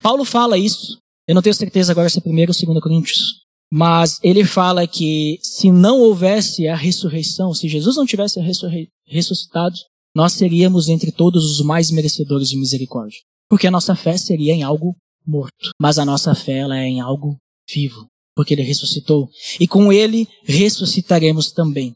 Paulo 0.03 0.25
fala 0.25 0.59
isso. 0.59 0.99
Eu 1.27 1.35
não 1.35 1.43
tenho 1.43 1.55
certeza 1.55 1.93
agora 1.93 2.09
se 2.09 2.19
é 2.19 2.23
primeiro 2.23 2.51
ou 2.51 2.55
segundo 2.55 2.81
Coríntios. 2.81 3.45
Mas 3.73 4.19
ele 4.23 4.45
fala 4.45 4.87
que 4.87 5.39
se 5.43 5.73
não 5.73 6.01
houvesse 6.01 6.69
a 6.69 6.77
ressurreição, 6.77 7.53
se 7.55 7.69
Jesus 7.69 7.97
não 7.97 8.07
tivesse 8.07 8.39
ressuscitado, 9.07 9.77
nós 10.15 10.35
seríamos 10.35 10.89
entre 10.89 11.11
todos 11.11 11.45
os 11.45 11.65
mais 11.65 11.91
merecedores 11.91 12.49
de 12.49 12.57
misericórdia. 12.57 13.19
Porque 13.49 13.67
a 13.67 13.71
nossa 13.71 13.97
fé 13.97 14.17
seria 14.17 14.53
em 14.53 14.63
algo 14.63 14.95
morto. 15.27 15.71
Mas 15.81 15.99
a 15.99 16.05
nossa 16.05 16.35
fé 16.35 16.59
ela 16.59 16.79
é 16.79 16.87
em 16.87 17.01
algo 17.01 17.37
vivo. 17.69 18.07
Porque 18.35 18.55
ele 18.55 18.63
ressuscitou. 18.63 19.29
E 19.61 19.67
com 19.67 19.93
ele 19.93 20.27
ressuscitaremos 20.45 21.53
também. 21.53 21.95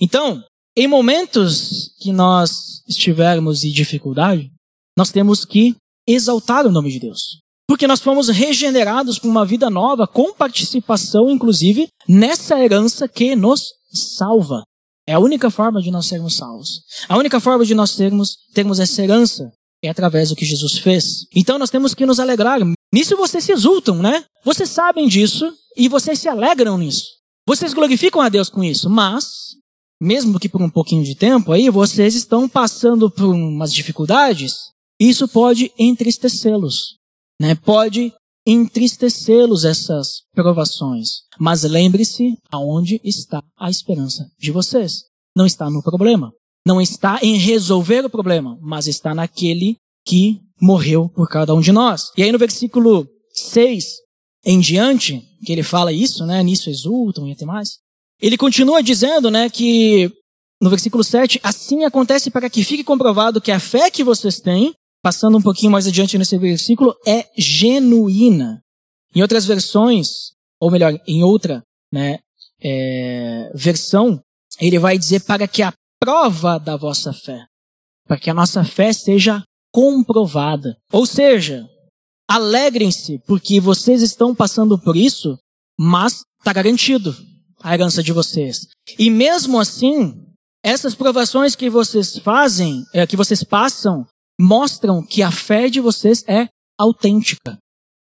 Então, 0.00 0.42
em 0.76 0.86
momentos 0.86 1.94
que 2.00 2.12
nós 2.12 2.82
estivermos 2.88 3.64
em 3.64 3.70
dificuldade, 3.70 4.50
nós 4.96 5.10
temos 5.10 5.44
que 5.44 5.74
exaltar 6.06 6.66
o 6.66 6.72
nome 6.72 6.90
de 6.90 7.00
Deus. 7.00 7.40
Porque 7.68 7.86
nós 7.86 8.00
fomos 8.00 8.28
regenerados 8.28 9.18
para 9.18 9.30
uma 9.30 9.46
vida 9.46 9.70
nova, 9.70 10.06
com 10.06 10.34
participação, 10.34 11.30
inclusive, 11.30 11.88
nessa 12.08 12.58
herança 12.58 13.08
que 13.08 13.34
nos 13.34 13.72
salva. 13.92 14.62
É 15.06 15.14
a 15.14 15.18
única 15.18 15.50
forma 15.50 15.80
de 15.80 15.90
nós 15.90 16.06
sermos 16.06 16.36
salvos. 16.36 16.82
A 17.08 17.16
única 17.16 17.40
forma 17.40 17.64
de 17.64 17.74
nós 17.74 17.94
termos, 17.94 18.36
termos 18.54 18.78
essa 18.78 19.02
herança 19.02 19.50
é 19.82 19.88
através 19.88 20.28
do 20.28 20.36
que 20.36 20.44
Jesus 20.44 20.78
fez. 20.78 21.26
Então 21.34 21.58
nós 21.58 21.70
temos 21.70 21.94
que 21.94 22.06
nos 22.06 22.20
alegrar. 22.20 22.60
Nisso 22.92 23.16
vocês 23.16 23.44
se 23.44 23.52
exultam, 23.52 23.96
né? 24.02 24.24
Vocês 24.44 24.68
sabem 24.68 25.08
disso 25.08 25.52
e 25.76 25.88
vocês 25.88 26.18
se 26.18 26.28
alegram 26.28 26.76
nisso. 26.78 27.06
Vocês 27.46 27.72
glorificam 27.72 28.20
a 28.20 28.28
Deus 28.28 28.48
com 28.48 28.62
isso, 28.62 28.88
mas, 28.88 29.56
mesmo 30.00 30.38
que 30.38 30.48
por 30.48 30.62
um 30.62 30.70
pouquinho 30.70 31.02
de 31.02 31.14
tempo 31.14 31.52
aí, 31.52 31.70
vocês 31.70 32.14
estão 32.14 32.48
passando 32.48 33.10
por 33.10 33.34
umas 33.34 33.72
dificuldades, 33.72 34.70
isso 35.00 35.26
pode 35.26 35.72
entristecê-los, 35.78 36.96
né? 37.40 37.54
Pode 37.54 38.12
entristecê-los 38.46 39.64
essas 39.64 40.22
provações. 40.34 41.22
Mas 41.38 41.62
lembre-se 41.62 42.36
aonde 42.50 43.00
está 43.02 43.42
a 43.58 43.70
esperança 43.70 44.30
de 44.38 44.50
vocês. 44.50 45.04
Não 45.34 45.46
está 45.46 45.70
no 45.70 45.82
problema 45.82 46.32
não 46.66 46.80
está 46.80 47.18
em 47.22 47.36
resolver 47.36 48.04
o 48.04 48.10
problema, 48.10 48.58
mas 48.60 48.86
está 48.86 49.14
naquele 49.14 49.76
que 50.06 50.40
morreu 50.62 51.08
por 51.08 51.28
cada 51.28 51.52
um 51.52 51.60
de 51.60 51.72
nós. 51.72 52.12
E 52.16 52.22
aí 52.22 52.30
no 52.30 52.38
versículo 52.38 53.08
6 53.32 53.84
em 54.44 54.60
diante, 54.60 55.22
que 55.44 55.52
ele 55.52 55.62
fala 55.62 55.92
isso, 55.92 56.24
né, 56.24 56.42
nisso 56.42 56.70
exultam 56.70 57.26
e 57.26 57.32
até 57.32 57.44
mais, 57.44 57.78
ele 58.20 58.36
continua 58.36 58.82
dizendo, 58.82 59.30
né, 59.30 59.50
que 59.50 60.10
no 60.60 60.70
versículo 60.70 61.02
7, 61.02 61.40
assim 61.42 61.84
acontece 61.84 62.30
para 62.30 62.48
que 62.48 62.62
fique 62.62 62.84
comprovado 62.84 63.40
que 63.40 63.50
a 63.50 63.58
fé 63.58 63.90
que 63.90 64.04
vocês 64.04 64.40
têm, 64.40 64.72
passando 65.02 65.36
um 65.36 65.42
pouquinho 65.42 65.72
mais 65.72 65.88
adiante 65.88 66.16
nesse 66.16 66.38
versículo, 66.38 66.94
é 67.04 67.26
genuína. 67.36 68.60
Em 69.14 69.22
outras 69.22 69.44
versões, 69.44 70.32
ou 70.60 70.70
melhor, 70.70 70.96
em 71.06 71.24
outra 71.24 71.62
né, 71.92 72.20
é, 72.62 73.50
versão, 73.54 74.20
ele 74.60 74.78
vai 74.78 74.96
dizer 74.96 75.24
para 75.24 75.48
que 75.48 75.62
a 75.62 75.72
prova 75.98 76.58
da 76.58 76.76
vossa 76.76 77.12
fé, 77.12 77.44
para 78.06 78.18
que 78.18 78.30
a 78.30 78.34
nossa 78.34 78.64
fé 78.64 78.92
seja 78.92 79.42
comprovada. 79.72 80.76
Ou 80.92 81.06
seja, 81.06 81.68
alegrem-se 82.28 83.18
porque 83.26 83.60
vocês 83.60 84.02
estão 84.02 84.34
passando 84.34 84.78
por 84.78 84.96
isso, 84.96 85.38
mas 85.78 86.22
está 86.38 86.52
garantido 86.52 87.16
a 87.62 87.74
herança 87.74 88.02
de 88.02 88.12
vocês. 88.12 88.66
E 88.98 89.10
mesmo 89.10 89.58
assim, 89.58 90.14
essas 90.62 90.94
provações 90.94 91.56
que 91.56 91.70
vocês 91.70 92.18
fazem, 92.18 92.84
é, 92.92 93.06
que 93.06 93.16
vocês 93.16 93.42
passam, 93.42 94.06
mostram 94.38 95.04
que 95.04 95.22
a 95.22 95.30
fé 95.30 95.68
de 95.68 95.80
vocês 95.80 96.24
é 96.28 96.48
autêntica. 96.78 97.58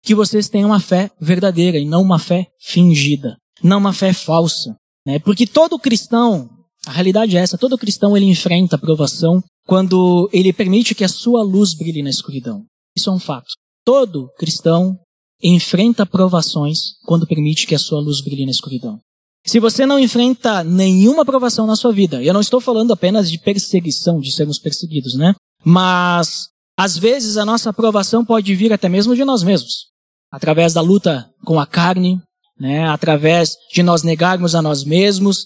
Que 0.03 0.15
vocês 0.15 0.47
têm 0.47 0.63
uma 0.63 0.79
fé 0.79 1.11
verdadeira 1.19 1.77
e 1.77 1.85
não 1.85 2.01
uma 2.01 2.19
fé 2.19 2.47
fingida, 2.61 3.35
não 3.61 3.79
uma 3.79 3.93
fé 3.93 4.13
falsa. 4.13 4.75
Né? 5.05 5.19
Porque 5.19 5.45
todo 5.45 5.79
cristão, 5.79 6.49
a 6.87 6.91
realidade 6.91 7.35
é 7.35 7.41
essa, 7.41 7.57
todo 7.57 7.77
cristão 7.77 8.15
ele 8.15 8.25
enfrenta 8.25 8.77
provação 8.77 9.43
quando 9.65 10.29
ele 10.31 10.53
permite 10.53 10.95
que 10.95 11.03
a 11.03 11.09
sua 11.09 11.43
luz 11.43 11.73
brilhe 11.73 12.01
na 12.01 12.09
escuridão. 12.09 12.63
Isso 12.95 13.09
é 13.09 13.13
um 13.13 13.19
fato. 13.19 13.47
Todo 13.83 14.29
cristão 14.37 14.97
enfrenta 15.43 16.05
provações 16.05 16.93
quando 17.05 17.27
permite 17.27 17.67
que 17.67 17.75
a 17.75 17.79
sua 17.79 17.99
luz 17.99 18.21
brilhe 18.21 18.45
na 18.45 18.51
escuridão. 18.51 18.99
Se 19.45 19.59
você 19.59 19.85
não 19.85 19.99
enfrenta 19.99 20.63
nenhuma 20.63 21.23
provação 21.23 21.67
na 21.67 21.75
sua 21.75 21.93
vida, 21.93 22.23
eu 22.23 22.33
não 22.33 22.41
estou 22.41 22.59
falando 22.59 22.91
apenas 22.91 23.29
de 23.29 23.37
perseguição, 23.37 24.19
de 24.19 24.31
sermos 24.31 24.59
perseguidos, 24.59 25.15
né? 25.15 25.35
Mas 25.63 26.47
às 26.77 26.97
vezes 26.97 27.37
a 27.37 27.45
nossa 27.45 27.69
aprovação 27.69 28.25
pode 28.25 28.53
vir 28.55 28.71
até 28.73 28.87
mesmo 28.89 29.15
de 29.15 29.25
nós 29.25 29.43
mesmos, 29.43 29.87
através 30.31 30.73
da 30.73 30.81
luta 30.81 31.29
com 31.45 31.59
a 31.59 31.65
carne, 31.65 32.21
né? 32.59 32.87
Através 32.87 33.55
de 33.73 33.83
nós 33.83 34.03
negarmos 34.03 34.55
a 34.55 34.61
nós 34.61 34.83
mesmos, 34.83 35.45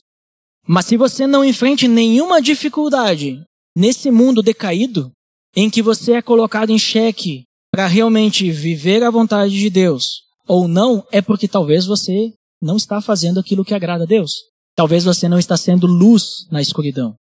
mas 0.68 0.86
se 0.86 0.98
você 0.98 1.26
não 1.26 1.44
enfrente 1.44 1.88
nenhuma 1.88 2.42
dificuldade 2.42 3.42
nesse 3.76 4.12
mundo 4.12 4.42
decaído, 4.42 5.12
em 5.56 5.70
que 5.70 5.82
você 5.82 6.14
é 6.14 6.22
colocado 6.22 6.70
em 6.70 6.80
xeque 6.80 7.44
para 7.72 7.88
realmente 7.88 8.52
viver 8.52 9.04
a 9.04 9.10
vontade 9.10 9.58
de 9.58 9.70
Deus, 9.70 10.24
ou 10.48 10.68
não, 10.68 11.06
é 11.12 11.22
porque 11.22 11.48
talvez 11.48 11.86
você 11.86 12.34
não 12.62 12.78
está 12.78 13.02
fazendo 13.02 13.40
aquilo 13.40 13.66
que 13.66 13.74
agrada 13.74 14.04
a 14.04 14.08
Deus. 14.08 14.34
Talvez 14.76 15.04
você 15.04 15.28
não 15.28 15.40
está 15.40 15.58
sendo 15.58 15.88
luz 15.88 16.48
na 16.52 16.62
escuridão. 16.62 17.16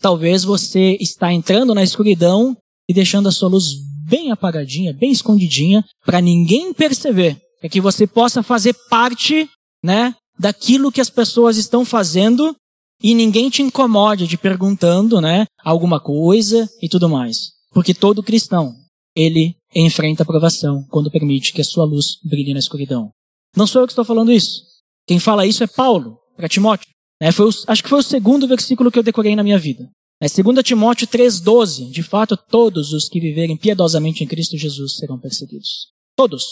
Talvez 0.00 0.44
você 0.44 0.96
está 1.00 1.32
entrando 1.32 1.74
na 1.74 1.82
escuridão 1.82 2.56
e 2.88 2.94
deixando 2.94 3.28
a 3.28 3.32
sua 3.32 3.48
luz 3.48 3.64
bem 4.08 4.30
apagadinha, 4.30 4.92
bem 4.92 5.10
escondidinha, 5.10 5.84
para 6.04 6.20
ninguém 6.20 6.72
perceber. 6.72 7.36
É 7.62 7.68
que 7.68 7.80
você 7.80 8.06
possa 8.06 8.42
fazer 8.42 8.74
parte, 8.88 9.48
né, 9.82 10.14
daquilo 10.38 10.92
que 10.92 11.00
as 11.00 11.10
pessoas 11.10 11.56
estão 11.56 11.84
fazendo 11.84 12.54
e 13.02 13.14
ninguém 13.14 13.50
te 13.50 13.62
incomode 13.62 14.26
de 14.26 14.36
perguntando, 14.36 15.20
né, 15.20 15.46
alguma 15.62 16.00
coisa 16.00 16.68
e 16.80 16.88
tudo 16.88 17.08
mais. 17.08 17.52
Porque 17.72 17.92
todo 17.92 18.22
cristão, 18.22 18.74
ele 19.14 19.56
enfrenta 19.74 20.22
a 20.22 20.26
provação 20.26 20.84
quando 20.90 21.10
permite 21.10 21.52
que 21.52 21.60
a 21.60 21.64
sua 21.64 21.84
luz 21.84 22.18
brilhe 22.24 22.52
na 22.52 22.58
escuridão. 22.58 23.10
Não 23.56 23.66
sou 23.66 23.82
eu 23.82 23.86
que 23.86 23.92
estou 23.92 24.04
falando 24.04 24.32
isso. 24.32 24.62
Quem 25.06 25.18
fala 25.18 25.46
isso 25.46 25.62
é 25.62 25.66
Paulo, 25.66 26.18
para 26.36 26.48
Timóteo. 26.48 26.88
É, 27.20 27.32
foi 27.32 27.46
o, 27.46 27.50
acho 27.66 27.82
que 27.82 27.88
foi 27.88 27.98
o 27.98 28.02
segundo 28.02 28.46
versículo 28.46 28.90
que 28.90 28.98
eu 28.98 29.02
decorei 29.02 29.34
na 29.34 29.42
minha 29.42 29.58
vida. 29.58 29.88
É 30.20 30.26
2 30.28 30.62
Timóteo 30.64 31.06
3,12. 31.06 31.90
De 31.90 32.02
fato, 32.02 32.36
todos 32.36 32.92
os 32.92 33.08
que 33.08 33.20
viverem 33.20 33.56
piedosamente 33.56 34.24
em 34.24 34.26
Cristo 34.26 34.56
Jesus 34.56 34.96
serão 34.96 35.18
perseguidos. 35.18 35.88
Todos. 36.16 36.44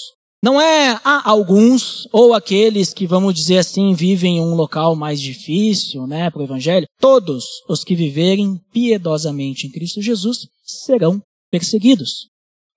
Não 0.44 0.60
é 0.60 1.00
ah, 1.02 1.22
alguns 1.24 2.06
ou 2.12 2.34
aqueles 2.34 2.92
que, 2.92 3.06
vamos 3.06 3.32
dizer 3.32 3.56
assim, 3.56 3.94
vivem 3.94 4.36
em 4.36 4.40
um 4.42 4.54
local 4.54 4.94
mais 4.94 5.18
difícil, 5.18 6.06
né, 6.06 6.30
para 6.30 6.42
o 6.42 6.44
evangelho. 6.44 6.86
Todos 7.00 7.46
os 7.66 7.82
que 7.82 7.96
viverem 7.96 8.60
piedosamente 8.70 9.66
em 9.66 9.70
Cristo 9.70 10.02
Jesus 10.02 10.40
serão 10.62 11.18
perseguidos. 11.50 12.28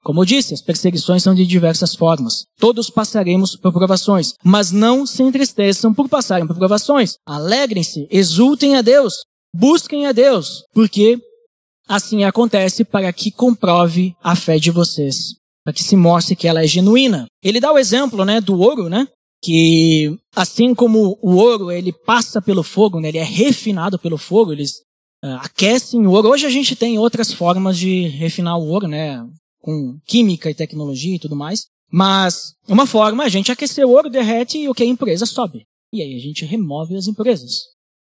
Como 0.02 0.22
eu 0.22 0.26
disse, 0.26 0.54
as 0.54 0.62
perseguições 0.62 1.24
são 1.24 1.36
de 1.36 1.46
diversas 1.46 1.94
formas. 1.94 2.46
Todos 2.58 2.90
passaremos 2.90 3.58
por 3.58 3.74
provações, 3.74 4.32
mas 4.42 4.72
não 4.72 5.06
se 5.06 5.22
entristeçam 5.22 5.94
por 5.94 6.08
passarem 6.08 6.48
por 6.48 6.56
provações. 6.56 7.16
Alegrem-se, 7.26 8.08
exultem 8.10 8.78
a 8.78 8.82
Deus, 8.82 9.14
busquem 9.54 10.08
a 10.08 10.14
Deus, 10.14 10.64
porque 10.74 11.20
assim 11.86 12.24
acontece 12.24 12.86
para 12.86 13.12
que 13.12 13.30
comprove 13.30 14.14
a 14.24 14.38
fé 14.38 14.58
de 14.58 14.72
vocês 14.72 15.36
para 15.68 15.74
que 15.74 15.84
se 15.84 15.98
mostre 15.98 16.34
que 16.34 16.48
ela 16.48 16.64
é 16.64 16.66
genuína. 16.66 17.26
Ele 17.44 17.60
dá 17.60 17.70
o 17.74 17.78
exemplo, 17.78 18.24
né, 18.24 18.40
do 18.40 18.58
ouro, 18.58 18.88
né, 18.88 19.06
que 19.44 20.18
assim 20.34 20.74
como 20.74 21.20
o 21.22 21.36
ouro 21.36 21.70
ele 21.70 21.92
passa 21.92 22.42
pelo 22.42 22.64
fogo, 22.64 23.02
né, 23.02 23.10
ele 23.10 23.18
é 23.18 23.24
refinado 23.24 24.00
pelo 24.00 24.18
fogo, 24.18 24.54
eles 24.54 24.76
uh, 25.26 25.36
aquecem 25.42 26.08
o 26.08 26.12
ouro. 26.12 26.30
Hoje 26.30 26.46
a 26.46 26.50
gente 26.50 26.74
tem 26.74 26.98
outras 26.98 27.34
formas 27.34 27.78
de 27.78 28.08
refinar 28.08 28.58
o 28.58 28.66
ouro, 28.66 28.88
né? 28.88 29.22
Com 29.62 30.00
química 30.06 30.50
e 30.50 30.56
tecnologia 30.56 31.18
e 31.18 31.20
tudo 31.20 31.36
mais. 31.36 31.66
Mas 31.92 32.54
uma 32.70 32.88
forma 32.88 33.24
é 33.24 33.26
a 33.26 33.30
gente 33.30 33.52
aquecer 33.52 33.86
o 33.86 33.92
ouro, 33.92 34.10
derrete 34.10 34.58
e 34.58 34.70
o 34.70 34.74
que? 34.74 34.84
A 34.84 34.86
impureza 34.86 35.26
sobe. 35.26 35.66
E 35.92 36.02
aí 36.02 36.16
a 36.16 36.20
gente 36.20 36.46
remove 36.46 36.96
as 36.96 37.08
impurezas. 37.08 37.64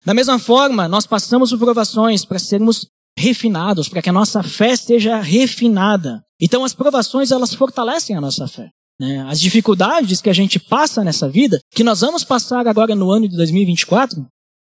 Da 0.04 0.12
mesma 0.12 0.38
forma, 0.38 0.86
nós 0.88 1.06
passamos 1.06 1.48
por 1.48 1.58
provações 1.58 2.22
para 2.22 2.38
sermos 2.38 2.86
refinados, 3.18 3.88
para 3.88 4.02
que 4.02 4.11
a 4.11 4.12
nossa 4.12 4.42
fé 4.42 4.76
seja 4.76 5.20
refinada. 5.20 6.23
Então 6.40 6.64
as 6.64 6.75
provações 6.75 7.30
elas 7.30 7.54
fortalecem 7.54 8.14
a 8.16 8.20
nossa 8.20 8.46
fé. 8.46 8.70
Né? 9.00 9.20
As 9.28 9.40
dificuldades 9.40 10.20
que 10.20 10.30
a 10.30 10.32
gente 10.32 10.58
passa 10.58 11.04
nessa 11.04 11.28
vida, 11.28 11.58
que 11.73 11.85
nós 11.85 12.00
vamos 12.00 12.25
passar 12.25 12.66
agora 12.66 12.94
no 12.94 13.11
ano 13.11 13.28
de 13.28 13.37
2024, 13.37 14.26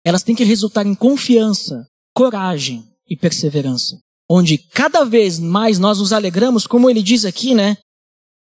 elas 0.05 0.23
têm 0.23 0.35
que 0.35 0.45
resultar 0.45 0.87
em 0.87 0.95
confiança, 0.95 1.87
coragem 2.15 2.85
e 3.09 3.17
perseverança. 3.17 3.99
Onde 4.31 4.59
cada 4.59 5.05
vez 5.05 5.39
mais 5.39 5.79
nós 5.79 5.99
nos 5.99 6.13
alegramos, 6.13 6.67
como 6.67 6.89
ele 6.89 7.03
diz 7.03 7.25
aqui, 7.25 7.55
né? 7.55 7.77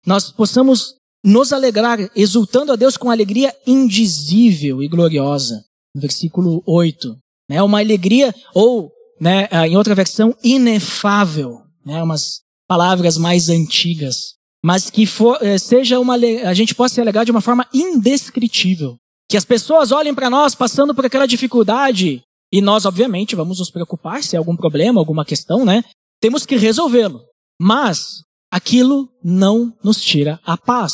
Nós 0.05 0.31
possamos 0.31 0.95
nos 1.23 1.53
alegrar, 1.53 1.99
exultando 2.15 2.71
a 2.71 2.75
Deus 2.75 2.97
com 2.97 3.09
alegria 3.09 3.55
indizível 3.65 4.81
e 4.81 4.87
gloriosa. 4.87 5.63
Versículo 5.95 6.63
8. 6.65 7.17
Né? 7.49 7.61
Uma 7.61 7.79
alegria, 7.79 8.33
ou, 8.53 8.91
né, 9.21 9.47
em 9.67 9.77
outra 9.77 9.93
versão, 9.93 10.35
inefável. 10.43 11.61
Né? 11.85 12.01
Umas 12.01 12.41
palavras 12.67 13.17
mais 13.17 13.49
antigas 13.49 14.41
mas 14.63 14.89
que 14.89 15.05
for, 15.05 15.37
eh, 15.41 15.57
seja 15.57 15.99
uma, 15.99 16.15
a 16.15 16.53
gente 16.53 16.75
possa 16.75 16.95
se 16.95 17.01
alegar 17.01 17.25
de 17.25 17.31
uma 17.31 17.41
forma 17.41 17.67
indescritível. 17.73 18.95
Que 19.27 19.37
as 19.37 19.45
pessoas 19.45 19.91
olhem 19.91 20.13
para 20.13 20.29
nós 20.29 20.53
passando 20.53 20.93
por 20.93 21.05
aquela 21.05 21.25
dificuldade 21.25 22.21
e 22.53 22.61
nós, 22.61 22.85
obviamente, 22.85 23.35
vamos 23.35 23.59
nos 23.59 23.71
preocupar 23.71 24.21
se 24.21 24.35
é 24.35 24.37
algum 24.37 24.55
problema, 24.55 24.99
alguma 24.99 25.25
questão, 25.25 25.65
né? 25.65 25.83
Temos 26.19 26.45
que 26.45 26.57
resolvê-lo. 26.57 27.21
Mas 27.59 28.23
aquilo 28.51 29.09
não 29.23 29.73
nos 29.83 30.01
tira 30.01 30.39
a 30.45 30.57
paz. 30.57 30.93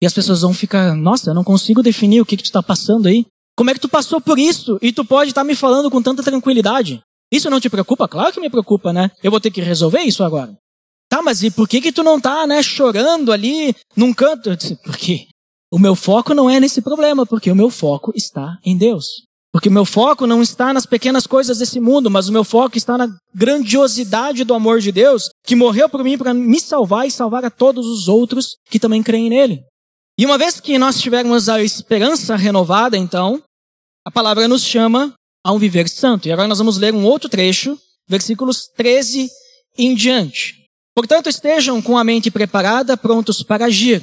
E 0.00 0.06
as 0.06 0.14
pessoas 0.14 0.40
vão 0.40 0.54
ficar, 0.54 0.94
nossa, 0.94 1.30
eu 1.30 1.34
não 1.34 1.44
consigo 1.44 1.82
definir 1.82 2.20
o 2.20 2.26
que, 2.26 2.36
que 2.36 2.42
tu 2.44 2.46
está 2.46 2.62
passando 2.62 3.08
aí. 3.08 3.26
Como 3.56 3.68
é 3.68 3.74
que 3.74 3.80
tu 3.80 3.88
passou 3.88 4.20
por 4.20 4.38
isso 4.38 4.78
e 4.80 4.92
tu 4.92 5.04
pode 5.04 5.30
estar 5.30 5.42
tá 5.42 5.44
me 5.46 5.54
falando 5.54 5.90
com 5.90 6.00
tanta 6.00 6.22
tranquilidade? 6.22 7.02
Isso 7.32 7.48
não 7.48 7.58
te 7.58 7.70
preocupa? 7.70 8.06
Claro 8.06 8.32
que 8.32 8.40
me 8.40 8.50
preocupa, 8.50 8.92
né? 8.92 9.10
Eu 9.22 9.30
vou 9.30 9.40
ter 9.40 9.50
que 9.50 9.62
resolver 9.62 10.00
isso 10.00 10.22
agora. 10.22 10.54
Tá, 11.08 11.22
mas 11.22 11.42
e 11.42 11.50
por 11.50 11.66
que 11.66 11.80
que 11.80 11.92
tu 11.92 12.02
não 12.02 12.20
tá, 12.20 12.46
né, 12.46 12.62
chorando 12.62 13.32
ali 13.32 13.74
num 13.96 14.12
canto? 14.12 14.50
Eu 14.50 14.56
disse, 14.56 14.76
porque 14.84 15.26
o 15.72 15.78
meu 15.78 15.94
foco 15.94 16.34
não 16.34 16.48
é 16.48 16.60
nesse 16.60 16.82
problema, 16.82 17.24
porque 17.24 17.50
o 17.50 17.56
meu 17.56 17.70
foco 17.70 18.12
está 18.14 18.58
em 18.64 18.76
Deus. 18.76 19.06
Porque 19.52 19.68
o 19.68 19.72
meu 19.72 19.84
foco 19.84 20.26
não 20.26 20.40
está 20.40 20.72
nas 20.72 20.86
pequenas 20.86 21.26
coisas 21.26 21.58
desse 21.58 21.78
mundo, 21.78 22.10
mas 22.10 22.28
o 22.28 22.32
meu 22.32 22.44
foco 22.44 22.78
está 22.78 22.96
na 22.96 23.14
grandiosidade 23.34 24.44
do 24.44 24.54
amor 24.54 24.80
de 24.80 24.90
Deus, 24.90 25.28
que 25.44 25.54
morreu 25.54 25.88
por 25.88 26.02
mim 26.02 26.16
para 26.16 26.32
me 26.32 26.58
salvar 26.58 27.06
e 27.06 27.10
salvar 27.10 27.44
a 27.44 27.50
todos 27.50 27.86
os 27.86 28.08
outros 28.08 28.56
que 28.70 28.78
também 28.78 29.02
creem 29.02 29.28
nele. 29.28 29.62
E 30.18 30.24
uma 30.24 30.38
vez 30.38 30.60
que 30.60 30.78
nós 30.78 31.00
tivermos 31.00 31.48
a 31.48 31.62
esperança 31.62 32.36
renovada, 32.36 32.96
então, 32.96 33.42
a 34.06 34.10
palavra 34.10 34.48
nos 34.48 34.62
chama 34.62 35.12
a 35.44 35.52
um 35.52 35.58
viver 35.58 35.88
santo. 35.88 36.28
E 36.28 36.32
agora 36.32 36.48
nós 36.48 36.58
vamos 36.58 36.78
ler 36.78 36.94
um 36.94 37.04
outro 37.04 37.28
trecho, 37.28 37.78
versículos 38.08 38.68
13 38.76 39.30
em 39.76 39.94
diante. 39.94 40.62
Portanto, 40.94 41.28
estejam 41.28 41.80
com 41.80 41.96
a 41.96 42.04
mente 42.04 42.30
preparada, 42.30 42.96
prontos 42.96 43.42
para 43.42 43.66
agir. 43.66 44.02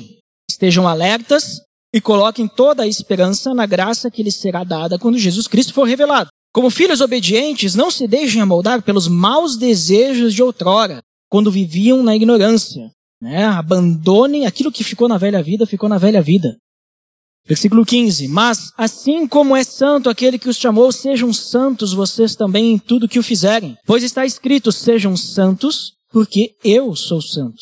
Estejam 0.49 0.87
alertas 0.87 1.61
e 1.93 2.01
coloquem 2.01 2.47
toda 2.47 2.83
a 2.83 2.87
esperança 2.87 3.53
na 3.53 3.65
graça 3.65 4.09
que 4.09 4.23
lhes 4.23 4.35
será 4.35 4.63
dada 4.63 4.97
quando 4.97 5.17
Jesus 5.17 5.47
Cristo 5.47 5.73
for 5.73 5.87
revelado. 5.87 6.29
Como 6.51 6.71
filhos 6.71 6.99
obedientes, 6.99 7.75
não 7.75 7.91
se 7.91 8.07
deixem 8.07 8.41
amoldar 8.41 8.81
pelos 8.81 9.07
maus 9.07 9.55
desejos 9.55 10.33
de 10.33 10.41
outrora, 10.41 10.99
quando 11.29 11.51
viviam 11.51 12.01
na 12.01 12.15
ignorância. 12.15 12.91
Né? 13.21 13.45
Abandonem 13.45 14.47
aquilo 14.47 14.71
que 14.71 14.83
ficou 14.83 15.07
na 15.07 15.17
velha 15.17 15.43
vida, 15.43 15.67
ficou 15.67 15.87
na 15.87 15.99
velha 15.99 16.21
vida. 16.21 16.57
Versículo 17.49 17.83
15. 17.83 18.27
Mas, 18.27 18.71
assim 18.77 19.27
como 19.27 19.55
é 19.55 19.63
santo 19.63 20.07
aquele 20.07 20.37
que 20.37 20.47
os 20.47 20.57
chamou, 20.57 20.91
sejam 20.91 21.33
santos 21.33 21.93
vocês 21.93 22.35
também 22.35 22.73
em 22.73 22.77
tudo 22.77 23.07
que 23.07 23.17
o 23.17 23.23
fizerem. 23.23 23.75
Pois 23.87 24.03
está 24.03 24.23
escrito: 24.23 24.71
sejam 24.71 25.17
santos, 25.17 25.93
porque 26.11 26.51
eu 26.63 26.95
sou 26.95 27.19
santo. 27.19 27.57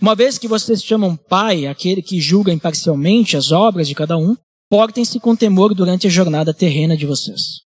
Uma 0.00 0.14
vez 0.14 0.38
que 0.38 0.48
vocês 0.48 0.82
chamam 0.82 1.16
Pai 1.16 1.66
aquele 1.66 2.00
que 2.00 2.18
julga 2.18 2.50
imparcialmente 2.50 3.36
as 3.36 3.52
obras 3.52 3.86
de 3.86 3.94
cada 3.94 4.16
um, 4.16 4.34
portem-se 4.70 5.20
com 5.20 5.36
temor 5.36 5.74
durante 5.74 6.06
a 6.06 6.10
jornada 6.10 6.54
terrena 6.54 6.96
de 6.96 7.04
vocês. 7.04 7.60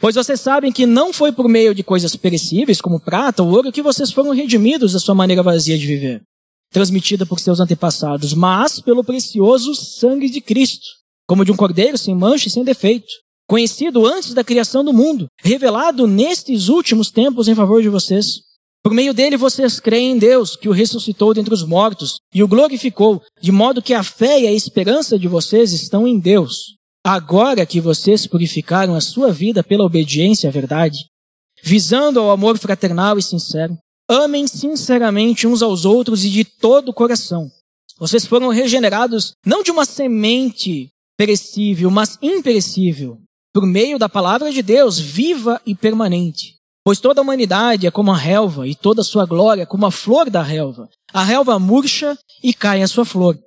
Pois 0.00 0.14
vocês 0.14 0.40
sabem 0.40 0.72
que 0.72 0.86
não 0.86 1.12
foi 1.12 1.32
por 1.32 1.46
meio 1.46 1.74
de 1.74 1.82
coisas 1.82 2.16
perecíveis, 2.16 2.80
como 2.80 2.98
prata 2.98 3.42
ou 3.42 3.50
ouro, 3.50 3.70
que 3.70 3.82
vocês 3.82 4.10
foram 4.10 4.30
redimidos 4.30 4.94
da 4.94 4.98
sua 4.98 5.14
maneira 5.14 5.42
vazia 5.42 5.76
de 5.76 5.86
viver, 5.86 6.22
transmitida 6.72 7.26
por 7.26 7.38
seus 7.38 7.60
antepassados, 7.60 8.32
mas 8.32 8.80
pelo 8.80 9.04
precioso 9.04 9.74
sangue 9.74 10.30
de 10.30 10.40
Cristo, 10.40 10.99
como 11.30 11.44
de 11.44 11.52
um 11.52 11.56
cordeiro 11.56 11.96
sem 11.96 12.12
mancha 12.12 12.48
e 12.48 12.50
sem 12.50 12.64
defeito, 12.64 13.06
conhecido 13.46 14.04
antes 14.04 14.34
da 14.34 14.42
criação 14.42 14.82
do 14.84 14.92
mundo, 14.92 15.28
revelado 15.40 16.04
nestes 16.04 16.66
últimos 16.66 17.08
tempos 17.08 17.46
em 17.46 17.54
favor 17.54 17.80
de 17.80 17.88
vocês 17.88 18.40
por 18.82 18.92
meio 18.92 19.14
dele 19.14 19.36
vocês 19.36 19.78
creem 19.78 20.12
em 20.12 20.18
Deus, 20.18 20.56
que 20.56 20.68
o 20.68 20.72
ressuscitou 20.72 21.32
dentre 21.32 21.54
os 21.54 21.62
mortos 21.62 22.16
e 22.34 22.42
o 22.42 22.48
glorificou, 22.48 23.22
de 23.40 23.52
modo 23.52 23.80
que 23.80 23.94
a 23.94 24.02
fé 24.02 24.40
e 24.40 24.46
a 24.48 24.52
esperança 24.52 25.16
de 25.16 25.28
vocês 25.28 25.72
estão 25.72 26.04
em 26.04 26.18
Deus. 26.18 26.76
Agora 27.06 27.64
que 27.64 27.80
vocês 27.80 28.26
purificaram 28.26 28.96
a 28.96 29.00
sua 29.00 29.30
vida 29.30 29.62
pela 29.62 29.84
obediência 29.84 30.48
à 30.48 30.52
verdade, 30.52 30.98
visando 31.62 32.18
ao 32.18 32.30
amor 32.30 32.58
fraternal 32.58 33.18
e 33.18 33.22
sincero, 33.22 33.76
amem 34.08 34.48
sinceramente 34.48 35.46
uns 35.46 35.62
aos 35.62 35.84
outros 35.84 36.24
e 36.24 36.30
de 36.30 36.44
todo 36.44 36.88
o 36.88 36.94
coração. 36.94 37.48
Vocês 38.00 38.26
foram 38.26 38.48
regenerados 38.48 39.34
não 39.46 39.62
de 39.62 39.70
uma 39.70 39.84
semente 39.84 40.90
perecível, 41.20 41.90
mas 41.90 42.16
imperecível, 42.22 43.18
por 43.52 43.66
meio 43.66 43.98
da 43.98 44.08
palavra 44.08 44.50
de 44.50 44.62
Deus, 44.62 44.98
viva 44.98 45.60
e 45.66 45.74
permanente 45.74 46.60
Pois 46.82 46.98
toda 46.98 47.20
a 47.20 47.22
humanidade 47.22 47.86
é 47.86 47.90
como 47.90 48.10
a 48.10 48.16
relva, 48.16 48.66
e 48.66 48.74
toda 48.74 49.02
a 49.02 49.04
sua 49.04 49.26
glória 49.26 49.62
é 49.62 49.66
como 49.66 49.84
a 49.84 49.90
flor 49.90 50.30
da 50.30 50.42
relva. 50.42 50.88
A 51.12 51.22
relva 51.22 51.58
murcha 51.58 52.18
e 52.42 52.54
cai 52.54 52.82
a 52.82 52.88
sua 52.88 53.04
flor. 53.04 53.38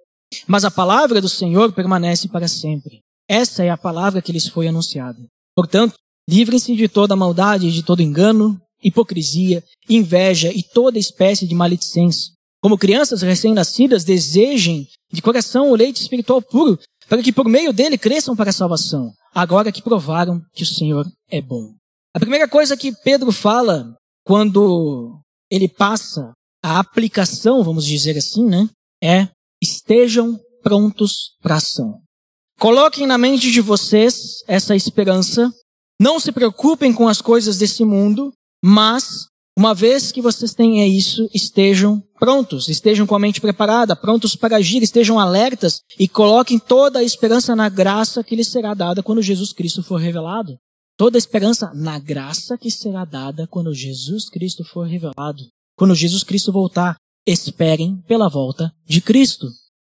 Mas 0.47 0.63
a 0.63 0.71
palavra 0.71 1.19
do 1.19 1.27
Senhor 1.27 1.71
permanece 1.71 2.27
para 2.27 2.47
sempre. 2.47 2.99
Essa 3.27 3.63
é 3.63 3.69
a 3.69 3.77
palavra 3.77 4.21
que 4.21 4.31
lhes 4.31 4.47
foi 4.47 4.67
anunciada. 4.67 5.19
Portanto, 5.55 5.95
livrem-se 6.29 6.75
de 6.75 6.87
toda 6.87 7.15
maldade, 7.15 7.71
de 7.71 7.81
todo 7.81 8.03
engano, 8.03 8.61
hipocrisia, 8.83 9.63
inveja 9.89 10.51
e 10.53 10.61
toda 10.61 10.99
espécie 10.99 11.47
de 11.47 11.55
maledicência. 11.55 12.33
Como 12.61 12.77
crianças 12.77 13.21
recém-nascidas, 13.23 14.03
desejem 14.03 14.87
de 15.11 15.21
coração 15.21 15.69
o 15.69 15.75
leite 15.75 16.01
espiritual 16.01 16.41
puro, 16.41 16.79
para 17.07 17.21
que 17.21 17.31
por 17.31 17.47
meio 17.47 17.73
dele 17.73 17.97
cresçam 17.97 18.35
para 18.35 18.49
a 18.49 18.53
salvação, 18.53 19.11
agora 19.33 19.71
que 19.71 19.81
provaram 19.81 20.41
que 20.53 20.63
o 20.63 20.67
Senhor 20.67 21.05
é 21.29 21.41
bom. 21.41 21.73
A 22.13 22.19
primeira 22.19 22.47
coisa 22.47 22.77
que 22.77 22.93
Pedro 23.03 23.31
fala 23.31 23.95
quando 24.25 25.19
ele 25.49 25.67
passa 25.67 26.31
a 26.63 26.79
aplicação, 26.79 27.63
vamos 27.63 27.85
dizer 27.85 28.17
assim, 28.17 28.45
né, 28.45 28.69
é 29.03 29.27
estejam 29.61 30.39
prontos 30.61 31.35
para 31.41 31.55
ação. 31.55 31.99
Coloquem 32.59 33.05
na 33.05 33.17
mente 33.17 33.51
de 33.51 33.59
vocês 33.59 34.43
essa 34.47 34.75
esperança. 34.75 35.51
Não 35.99 36.19
se 36.19 36.31
preocupem 36.31 36.93
com 36.93 37.07
as 37.07 37.21
coisas 37.21 37.57
desse 37.57 37.83
mundo, 37.83 38.31
mas 38.63 39.27
uma 39.57 39.73
vez 39.73 40.11
que 40.11 40.21
vocês 40.21 40.53
tenham 40.53 40.85
isso, 40.87 41.29
estejam 41.33 42.01
prontos, 42.19 42.69
estejam 42.69 43.05
com 43.05 43.15
a 43.15 43.19
mente 43.19 43.41
preparada, 43.41 43.95
prontos 43.95 44.35
para 44.35 44.57
agir, 44.57 44.81
estejam 44.81 45.19
alertas 45.19 45.81
e 45.99 46.07
coloquem 46.07 46.57
toda 46.57 46.99
a 46.99 47.03
esperança 47.03 47.55
na 47.55 47.69
graça 47.69 48.23
que 48.23 48.35
lhes 48.35 48.47
será 48.47 48.73
dada 48.73 49.03
quando 49.03 49.21
Jesus 49.21 49.53
Cristo 49.53 49.83
for 49.83 49.97
revelado 49.97 50.57
toda 50.97 51.17
a 51.17 51.19
esperança 51.19 51.73
na 51.73 51.99
graça 51.99 52.57
que 52.57 52.69
será 52.69 53.05
dada 53.05 53.47
quando 53.47 53.73
Jesus 53.73 54.29
Cristo 54.29 54.63
for 54.63 54.87
revelado. 54.87 55.43
Quando 55.75 55.95
Jesus 55.95 56.23
Cristo 56.23 56.51
voltar, 56.51 56.95
esperem 57.25 57.97
pela 58.07 58.29
volta 58.29 58.71
de 58.85 59.01
Cristo. 59.01 59.47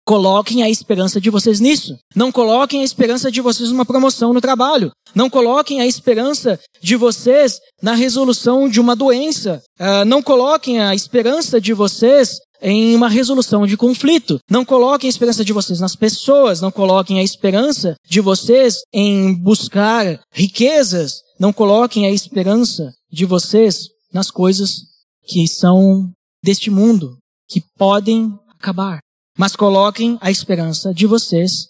Coloquem 0.08 0.62
a 0.62 0.70
esperança 0.70 1.20
de 1.20 1.28
vocês 1.28 1.60
nisso. 1.60 1.94
Não 2.16 2.32
coloquem 2.32 2.80
a 2.80 2.84
esperança 2.84 3.30
de 3.30 3.42
vocês 3.42 3.70
numa 3.70 3.84
promoção 3.84 4.32
no 4.32 4.40
trabalho. 4.40 4.90
Não 5.14 5.28
coloquem 5.28 5.82
a 5.82 5.86
esperança 5.86 6.58
de 6.80 6.96
vocês 6.96 7.58
na 7.82 7.94
resolução 7.94 8.70
de 8.70 8.80
uma 8.80 8.96
doença. 8.96 9.62
Uh, 9.78 10.06
não 10.06 10.22
coloquem 10.22 10.80
a 10.80 10.94
esperança 10.94 11.60
de 11.60 11.74
vocês 11.74 12.38
em 12.62 12.96
uma 12.96 13.10
resolução 13.10 13.66
de 13.66 13.76
conflito. 13.76 14.38
Não 14.50 14.64
coloquem 14.64 15.08
a 15.08 15.10
esperança 15.10 15.44
de 15.44 15.52
vocês 15.52 15.78
nas 15.78 15.94
pessoas, 15.94 16.62
não 16.62 16.70
coloquem 16.70 17.18
a 17.18 17.22
esperança 17.22 17.94
de 18.08 18.22
vocês 18.22 18.78
em 18.90 19.34
buscar 19.34 20.22
riquezas, 20.32 21.16
não 21.38 21.52
coloquem 21.52 22.06
a 22.06 22.10
esperança 22.10 22.90
de 23.12 23.26
vocês 23.26 23.88
nas 24.10 24.30
coisas 24.30 24.84
que 25.26 25.46
são 25.46 26.10
deste 26.42 26.70
mundo, 26.70 27.18
que 27.46 27.60
podem 27.76 28.32
acabar. 28.58 29.00
Mas 29.38 29.54
coloquem 29.54 30.18
a 30.20 30.30
esperança 30.30 30.92
de 30.92 31.06
vocês 31.06 31.68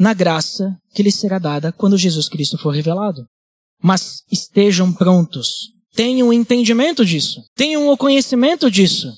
na 0.00 0.14
graça 0.14 0.76
que 0.94 1.02
lhes 1.02 1.16
será 1.16 1.38
dada 1.38 1.70
quando 1.70 1.98
Jesus 1.98 2.28
Cristo 2.28 2.56
for 2.56 2.70
revelado. 2.70 3.26
Mas 3.82 4.22
estejam 4.30 4.92
prontos 4.92 5.70
tenham 5.94 6.28
um 6.28 6.32
entendimento 6.32 7.04
disso, 7.04 7.42
tenham 7.54 7.88
o 7.88 7.96
conhecimento 7.96 8.70
disso. 8.70 9.12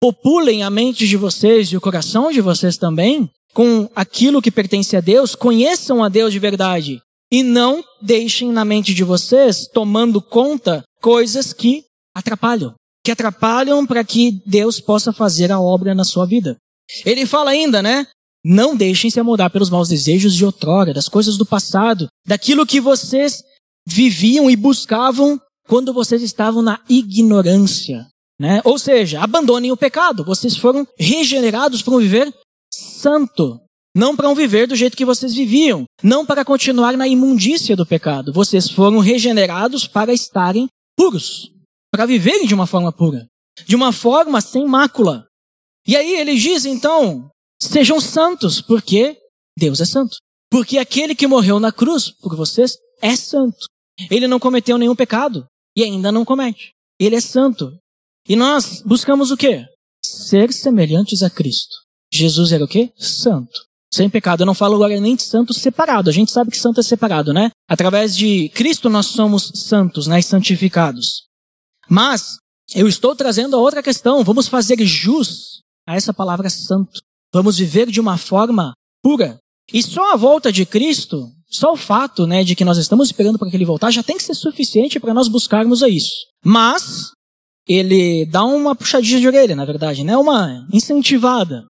Populem 0.00 0.62
a 0.62 0.70
mente 0.70 1.06
de 1.06 1.16
vocês 1.16 1.68
e 1.68 1.76
o 1.76 1.80
coração 1.80 2.30
de 2.30 2.40
vocês 2.40 2.76
também 2.76 3.30
com 3.54 3.88
aquilo 3.96 4.42
que 4.42 4.50
pertence 4.50 4.94
a 4.96 5.00
Deus, 5.00 5.34
conheçam 5.34 6.04
a 6.04 6.10
Deus 6.10 6.30
de 6.30 6.38
verdade 6.38 7.00
e 7.32 7.42
não 7.42 7.82
deixem 8.02 8.52
na 8.52 8.64
mente 8.64 8.92
de 8.92 9.02
vocês 9.02 9.66
tomando 9.66 10.20
conta 10.20 10.84
coisas 11.00 11.54
que 11.54 11.82
atrapalham, 12.14 12.74
que 13.02 13.10
atrapalham 13.10 13.86
para 13.86 14.04
que 14.04 14.42
Deus 14.44 14.78
possa 14.78 15.10
fazer 15.10 15.50
a 15.50 15.58
obra 15.58 15.94
na 15.94 16.04
sua 16.04 16.26
vida. 16.26 16.56
Ele 17.04 17.26
fala 17.26 17.50
ainda, 17.50 17.82
né? 17.82 18.06
Não 18.44 18.76
deixem 18.76 19.10
se 19.10 19.18
amoldar 19.18 19.50
pelos 19.50 19.70
maus 19.70 19.88
desejos 19.88 20.34
de 20.34 20.44
outrora, 20.44 20.94
das 20.94 21.08
coisas 21.08 21.36
do 21.36 21.44
passado, 21.44 22.06
daquilo 22.26 22.66
que 22.66 22.80
vocês 22.80 23.42
viviam 23.86 24.50
e 24.50 24.56
buscavam 24.56 25.40
quando 25.66 25.92
vocês 25.92 26.22
estavam 26.22 26.62
na 26.62 26.80
ignorância. 26.88 28.06
Né? 28.38 28.60
Ou 28.64 28.78
seja, 28.78 29.22
abandonem 29.22 29.72
o 29.72 29.76
pecado. 29.76 30.24
Vocês 30.24 30.56
foram 30.56 30.86
regenerados 30.98 31.82
para 31.82 31.94
um 31.94 31.98
viver 31.98 32.32
santo. 32.72 33.60
Não 33.96 34.14
para 34.14 34.28
um 34.28 34.34
viver 34.34 34.66
do 34.66 34.76
jeito 34.76 34.96
que 34.96 35.06
vocês 35.06 35.34
viviam. 35.34 35.84
Não 36.02 36.26
para 36.26 36.44
continuar 36.44 36.96
na 36.96 37.08
imundícia 37.08 37.74
do 37.74 37.86
pecado. 37.86 38.32
Vocês 38.32 38.70
foram 38.70 38.98
regenerados 38.98 39.88
para 39.88 40.12
estarem 40.12 40.68
puros. 40.96 41.50
Para 41.90 42.04
viverem 42.04 42.46
de 42.46 42.54
uma 42.54 42.66
forma 42.66 42.92
pura. 42.92 43.26
De 43.66 43.74
uma 43.74 43.92
forma 43.92 44.40
sem 44.40 44.66
mácula. 44.66 45.26
E 45.86 45.96
aí 45.96 46.14
ele 46.14 46.34
diz 46.36 46.64
então: 46.64 47.30
sejam 47.60 48.00
santos, 48.00 48.60
porque 48.60 49.16
Deus 49.58 49.80
é 49.80 49.84
santo. 49.84 50.16
Porque 50.50 50.78
aquele 50.78 51.14
que 51.14 51.26
morreu 51.26 51.58
na 51.58 51.72
cruz 51.72 52.10
por 52.10 52.36
vocês 52.36 52.76
é 53.00 53.14
santo. 53.16 53.66
Ele 54.10 54.26
não 54.26 54.38
cometeu 54.38 54.78
nenhum 54.78 54.94
pecado 54.94 55.46
e 55.76 55.82
ainda 55.82 56.12
não 56.12 56.24
comete. 56.24 56.72
Ele 56.98 57.16
é 57.16 57.20
santo. 57.20 57.76
E 58.28 58.36
nós 58.36 58.82
buscamos 58.82 59.30
o 59.30 59.36
quê? 59.36 59.64
Ser 60.04 60.52
semelhantes 60.52 61.22
a 61.22 61.30
Cristo. 61.30 61.76
Jesus 62.12 62.52
era 62.52 62.64
o 62.64 62.68
quê? 62.68 62.92
Santo. 62.96 63.66
Sem 63.92 64.10
pecado. 64.10 64.42
Eu 64.42 64.46
não 64.46 64.54
falo 64.54 64.74
agora 64.74 64.98
nem 65.00 65.16
de 65.16 65.22
santo 65.22 65.54
separado. 65.54 66.10
A 66.10 66.12
gente 66.12 66.32
sabe 66.32 66.50
que 66.50 66.58
santo 66.58 66.80
é 66.80 66.82
separado, 66.82 67.32
né? 67.32 67.50
Através 67.68 68.16
de 68.16 68.48
Cristo 68.50 68.88
nós 68.88 69.06
somos 69.06 69.50
santos, 69.54 70.06
né? 70.06 70.20
santificados. 70.20 71.26
Mas 71.88 72.38
eu 72.74 72.88
estou 72.88 73.14
trazendo 73.14 73.56
a 73.56 73.60
outra 73.60 73.82
questão. 73.82 74.24
Vamos 74.24 74.48
fazer 74.48 74.84
jus 74.84 75.62
a 75.86 75.94
essa 75.94 76.12
palavra 76.12 76.50
santo. 76.50 77.00
Vamos 77.32 77.58
viver 77.58 77.90
de 77.90 78.00
uma 78.00 78.16
forma 78.16 78.72
pura. 79.02 79.38
E 79.72 79.82
só 79.82 80.12
a 80.12 80.16
volta 80.16 80.52
de 80.52 80.64
Cristo 80.64 81.30
só 81.48 81.72
o 81.72 81.76
fato, 81.76 82.26
né, 82.26 82.42
de 82.42 82.54
que 82.54 82.64
nós 82.64 82.76
estamos 82.76 83.08
esperando 83.08 83.38
para 83.38 83.48
que 83.48 83.56
ele 83.56 83.64
voltar 83.64 83.90
já 83.90 84.02
tem 84.02 84.16
que 84.16 84.22
ser 84.22 84.34
suficiente 84.34 84.98
para 84.98 85.14
nós 85.14 85.28
buscarmos 85.28 85.82
a 85.82 85.88
isso. 85.88 86.26
Mas 86.44 87.12
ele 87.66 88.26
dá 88.26 88.44
uma 88.44 88.74
puxadinha 88.74 89.20
de 89.20 89.26
orelha, 89.26 89.56
na 89.56 89.64
verdade, 89.64 90.04
né? 90.04 90.16
Uma 90.16 90.66
incentivada. 90.72 91.64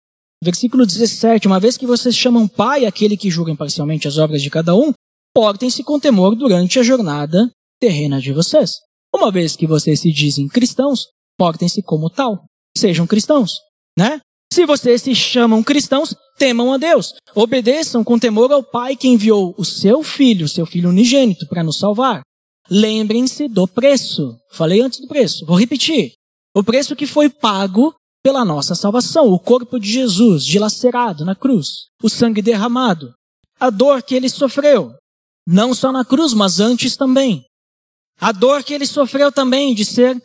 Versículo 0.43 0.85
17: 0.85 1.47
Uma 1.47 1.59
vez 1.59 1.77
que 1.77 1.85
vocês 1.85 2.15
chamam 2.15 2.47
pai 2.47 2.85
aquele 2.85 3.17
que 3.17 3.29
julga 3.29 3.51
imparcialmente 3.51 4.07
as 4.07 4.17
obras 4.17 4.41
de 4.41 4.49
cada 4.49 4.75
um, 4.75 4.91
portem-se 5.33 5.83
com 5.83 5.99
temor 5.99 6.35
durante 6.35 6.79
a 6.79 6.83
jornada 6.83 7.49
terrena 7.79 8.21
de 8.21 8.31
vocês. 8.31 8.71
Uma 9.13 9.31
vez 9.31 9.55
que 9.55 9.67
vocês 9.67 9.99
se 9.99 10.11
dizem 10.11 10.47
cristãos, 10.47 11.07
portem-se 11.37 11.81
como 11.81 12.09
tal. 12.09 12.45
Sejam 12.77 13.07
cristãos, 13.07 13.53
né? 13.97 14.19
Se 14.51 14.65
vocês 14.65 15.01
se 15.01 15.13
chamam 15.13 15.63
cristãos, 15.63 16.15
temam 16.37 16.71
a 16.73 16.77
Deus. 16.77 17.13
Obedeçam 17.33 18.03
com 18.03 18.19
temor 18.19 18.51
ao 18.51 18.63
Pai 18.63 18.95
que 18.95 19.07
enviou 19.07 19.53
o 19.57 19.65
seu 19.65 20.03
Filho, 20.03 20.47
seu 20.47 20.65
Filho 20.65 20.89
unigênito, 20.89 21.47
para 21.47 21.63
nos 21.63 21.77
salvar. 21.77 22.21
Lembrem-se 22.69 23.47
do 23.47 23.67
preço. 23.67 24.37
Falei 24.51 24.81
antes 24.81 24.99
do 24.99 25.07
preço. 25.07 25.45
Vou 25.45 25.59
repetir. 25.59 26.13
O 26.55 26.63
preço 26.63 26.95
que 26.95 27.05
foi 27.05 27.29
pago 27.29 27.93
pela 28.23 28.45
nossa 28.45 28.75
salvação. 28.75 29.27
O 29.27 29.39
corpo 29.39 29.79
de 29.79 29.91
Jesus 29.91 30.45
dilacerado 30.45 31.25
na 31.25 31.35
cruz. 31.35 31.87
O 32.01 32.09
sangue 32.09 32.41
derramado. 32.41 33.13
A 33.59 33.69
dor 33.69 34.01
que 34.01 34.15
ele 34.15 34.29
sofreu. 34.29 34.95
Não 35.47 35.73
só 35.73 35.91
na 35.91 36.03
cruz, 36.03 36.33
mas 36.33 36.59
antes 36.59 36.97
também. 36.97 37.45
A 38.19 38.31
dor 38.31 38.63
que 38.63 38.73
ele 38.73 38.85
sofreu 38.85 39.31
também 39.31 39.75
de 39.75 39.85
ser 39.85 40.21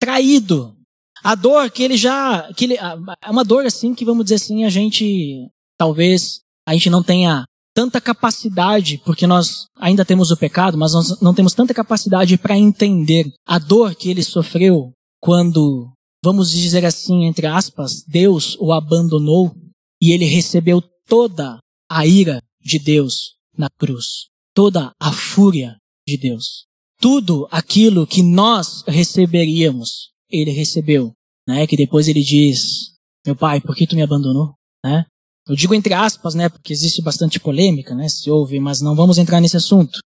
traído, 0.00 0.74
a 1.22 1.34
dor 1.34 1.70
que 1.70 1.82
ele 1.82 1.96
já, 1.96 2.52
que 2.54 2.64
ele, 2.64 2.76
é 2.76 3.30
uma 3.30 3.44
dor 3.44 3.66
assim 3.66 3.94
que 3.94 4.04
vamos 4.04 4.24
dizer 4.24 4.36
assim, 4.36 4.64
a 4.64 4.70
gente, 4.70 5.48
talvez, 5.76 6.40
a 6.66 6.72
gente 6.72 6.90
não 6.90 7.02
tenha 7.02 7.44
tanta 7.74 8.00
capacidade, 8.00 9.00
porque 9.04 9.26
nós 9.26 9.66
ainda 9.76 10.04
temos 10.04 10.30
o 10.30 10.36
pecado, 10.36 10.76
mas 10.76 10.92
nós 10.92 11.20
não 11.20 11.32
temos 11.32 11.54
tanta 11.54 11.72
capacidade 11.72 12.36
para 12.36 12.58
entender 12.58 13.32
a 13.46 13.58
dor 13.58 13.94
que 13.94 14.10
ele 14.10 14.22
sofreu 14.22 14.92
quando, 15.20 15.88
vamos 16.24 16.50
dizer 16.50 16.84
assim, 16.84 17.24
entre 17.24 17.46
aspas, 17.46 18.02
Deus 18.06 18.56
o 18.58 18.72
abandonou 18.72 19.54
e 20.02 20.12
ele 20.12 20.24
recebeu 20.24 20.82
toda 21.06 21.58
a 21.88 22.06
ira 22.06 22.42
de 22.60 22.78
Deus 22.78 23.36
na 23.56 23.68
cruz, 23.78 24.26
toda 24.54 24.92
a 25.00 25.12
fúria 25.12 25.76
de 26.06 26.16
Deus. 26.16 26.66
Tudo 27.00 27.46
aquilo 27.50 28.08
que 28.08 28.22
nós 28.24 28.82
receberíamos 28.88 30.10
ele 30.30 30.50
recebeu, 30.50 31.12
né? 31.46 31.66
Que 31.66 31.76
depois 31.76 32.08
ele 32.08 32.22
diz, 32.22 32.92
meu 33.26 33.36
pai, 33.36 33.60
por 33.60 33.74
que 33.74 33.86
tu 33.86 33.96
me 33.96 34.02
abandonou, 34.02 34.54
né? 34.84 35.04
Eu 35.48 35.56
digo 35.56 35.74
entre 35.74 35.94
aspas, 35.94 36.34
né? 36.34 36.48
Porque 36.48 36.72
existe 36.72 37.02
bastante 37.02 37.40
polêmica, 37.40 37.94
né? 37.94 38.08
Se 38.08 38.30
ouve, 38.30 38.60
mas 38.60 38.80
não 38.80 38.94
vamos 38.94 39.18
entrar 39.18 39.40
nesse 39.40 39.56
assunto. 39.56 39.98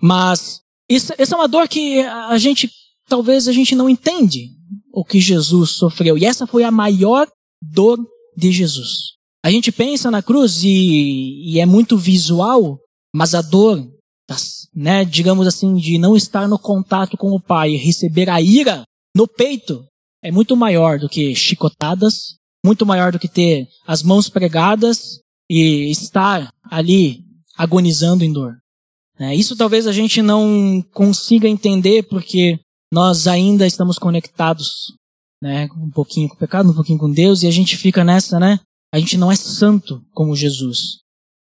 Mas 0.00 0.60
isso, 0.90 1.12
essa 1.18 1.34
é 1.34 1.38
uma 1.38 1.48
dor 1.48 1.68
que 1.68 2.00
a 2.00 2.36
gente, 2.38 2.70
talvez 3.08 3.46
a 3.46 3.52
gente 3.52 3.74
não 3.74 3.88
entende 3.88 4.50
o 4.92 5.04
que 5.04 5.20
Jesus 5.20 5.70
sofreu. 5.70 6.18
E 6.18 6.24
essa 6.24 6.46
foi 6.46 6.64
a 6.64 6.70
maior 6.70 7.28
dor 7.62 7.98
de 8.36 8.50
Jesus. 8.50 9.16
A 9.44 9.50
gente 9.50 9.70
pensa 9.70 10.10
na 10.10 10.22
cruz 10.22 10.64
e, 10.64 11.52
e 11.52 11.60
é 11.60 11.66
muito 11.66 11.96
visual, 11.96 12.78
mas 13.14 13.34
a 13.34 13.42
dor, 13.42 13.88
né, 14.74 15.04
digamos 15.04 15.46
assim, 15.46 15.74
de 15.76 15.96
não 15.96 16.16
estar 16.16 16.48
no 16.48 16.58
contato 16.58 17.16
com 17.16 17.30
o 17.30 17.40
Pai, 17.40 17.76
receber 17.76 18.28
a 18.28 18.42
ira 18.42 18.82
no 19.16 19.26
peito 19.26 19.84
é 20.22 20.30
muito 20.30 20.56
maior 20.56 20.98
do 20.98 21.08
que 21.08 21.34
chicotadas, 21.34 22.36
muito 22.64 22.84
maior 22.84 23.12
do 23.12 23.18
que 23.18 23.28
ter 23.28 23.68
as 23.86 24.02
mãos 24.02 24.28
pregadas 24.28 25.20
e 25.50 25.90
estar 25.90 26.52
ali 26.64 27.24
agonizando 27.56 28.24
em 28.24 28.32
dor. 28.32 28.56
É, 29.18 29.34
isso 29.34 29.56
talvez 29.56 29.86
a 29.86 29.92
gente 29.92 30.22
não 30.22 30.82
consiga 30.92 31.48
entender 31.48 32.04
porque 32.04 32.58
nós 32.92 33.26
ainda 33.26 33.66
estamos 33.66 33.98
conectados, 33.98 34.94
né, 35.42 35.68
um 35.76 35.90
pouquinho 35.90 36.28
com 36.28 36.34
o 36.34 36.38
pecado, 36.38 36.70
um 36.70 36.74
pouquinho 36.74 36.98
com 36.98 37.10
Deus 37.10 37.42
e 37.42 37.46
a 37.46 37.50
gente 37.50 37.76
fica 37.76 38.04
nessa, 38.04 38.38
né? 38.38 38.60
A 38.92 38.98
gente 38.98 39.16
não 39.16 39.30
é 39.30 39.36
santo 39.36 40.02
como 40.12 40.36
Jesus. 40.36 41.00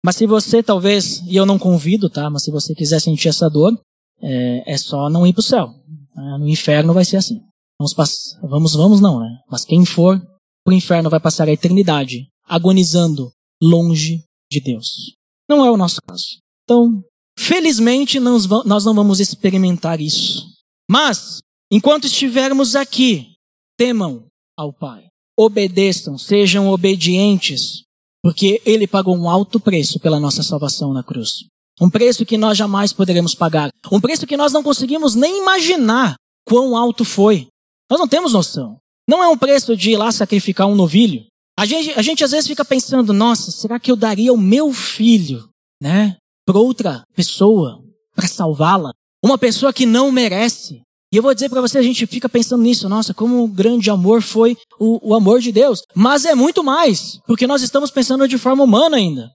Mas 0.05 0.17
se 0.17 0.27
você 0.27 0.63
talvez, 0.63 1.23
e 1.27 1.37
eu 1.37 1.47
não 1.47 1.59
convido, 1.59 2.11
tá? 2.11 2.29
Mas 2.29 2.45
se 2.45 2.51
você 2.51 2.75
quiser 2.75 3.01
sentir 3.01 3.29
essa 3.29 3.49
dor, 3.49 3.73
é, 4.21 4.75
é 4.75 4.77
só 4.77 5.09
não 5.09 5.27
ir 5.27 5.33
para 5.33 5.41
o 5.41 5.45
céu. 5.45 5.69
Né? 6.15 6.39
No 6.39 6.49
inferno 6.49 6.93
vai 6.93 7.05
ser 7.05 7.17
assim. 7.17 7.41
Vamos, 7.83 7.95
pass... 7.95 8.39
vamos, 8.41 8.75
vamos 8.75 9.01
não, 9.01 9.19
né? 9.19 9.41
Mas 9.51 9.65
quem 9.65 9.85
for 9.85 10.23
pro 10.65 10.73
inferno 10.73 11.11
vai 11.11 11.19
passar 11.19 11.49
a 11.49 11.53
eternidade 11.53 12.29
agonizando 12.45 13.33
longe 13.61 14.23
de 14.49 14.61
Deus. 14.61 15.17
Não 15.49 15.67
é 15.67 15.71
o 15.71 15.77
nosso 15.77 16.01
caso. 16.01 16.39
Então, 16.63 17.03
felizmente 17.37 18.21
nós 18.21 18.47
não 18.47 18.95
vamos 18.95 19.19
experimentar 19.19 20.01
isso. 20.01 20.47
Mas, 20.89 21.41
enquanto 21.73 22.07
estivermos 22.07 22.77
aqui, 22.77 23.33
temam 23.77 24.27
ao 24.57 24.73
Pai. 24.73 25.07
Obedeçam, 25.37 26.17
sejam 26.17 26.69
obedientes, 26.69 27.83
porque 28.23 28.63
Ele 28.65 28.87
pagou 28.87 29.17
um 29.17 29.29
alto 29.29 29.59
preço 29.59 29.99
pela 29.99 30.21
nossa 30.21 30.45
salvação 30.45 30.93
na 30.93 31.03
cruz. 31.03 31.49
Um 31.81 31.91
preço 31.91 32.25
que 32.25 32.39
nós 32.39 32.57
jamais 32.57 32.93
poderemos 32.93 33.35
pagar. 33.35 33.71
Um 33.91 34.01
preço 34.01 34.25
que 34.25 34.37
nós 34.37 34.53
não 34.53 34.63
conseguimos 34.63 35.17
nem 35.17 35.43
imaginar 35.43 36.15
quão 36.47 36.77
alto 36.77 37.05
foi. 37.05 37.49
Nós 37.93 38.01
não 38.01 38.09
temos 38.09 38.33
noção. 38.33 38.79
Não 39.07 39.23
é 39.23 39.29
um 39.29 39.37
preço 39.37 39.77
de 39.77 39.91
ir 39.91 39.99
lá 39.99 40.11
sacrificar 40.11 40.67
um 40.67 40.75
novilho. 40.75 41.27
A 41.59 41.67
gente, 41.67 41.91
a 41.91 42.01
gente 42.01 42.25
às 42.25 42.31
vezes 42.31 42.49
fica 42.49 42.65
pensando, 42.65 43.13
nossa, 43.13 43.51
será 43.51 43.79
que 43.79 43.93
eu 43.93 43.97
daria 43.97 44.33
o 44.33 44.39
meu 44.39 44.73
filho, 44.73 45.47
né, 45.79 46.17
para 46.47 46.59
outra 46.59 47.03
pessoa, 47.15 47.85
para 48.17 48.27
salvá-la? 48.27 48.93
Uma 49.23 49.37
pessoa 49.37 49.75
que 49.75 49.85
não 49.85 50.11
merece. 50.11 50.81
E 51.13 51.19
eu 51.19 51.23
vou 51.23 51.35
dizer 51.35 51.51
para 51.51 51.61
você, 51.61 51.77
a 51.77 51.83
gente 51.83 52.07
fica 52.07 52.31
pensando 52.31 52.63
nisso, 52.63 52.89
nossa, 52.89 53.13
como 53.13 53.45
um 53.45 53.47
grande 53.47 53.91
amor 53.91 54.23
foi 54.23 54.57
o, 54.81 55.11
o 55.11 55.15
amor 55.15 55.41
de 55.41 55.53
Deus. 55.53 55.83
Mas 55.95 56.25
é 56.25 56.35
muito 56.35 56.65
mais, 56.65 57.21
porque 57.27 57.47
nós 57.47 57.61
estamos 57.61 57.91
pensando 57.91 58.27
de 58.27 58.39
forma 58.39 58.65
humana 58.65 58.97
ainda. 58.97 59.31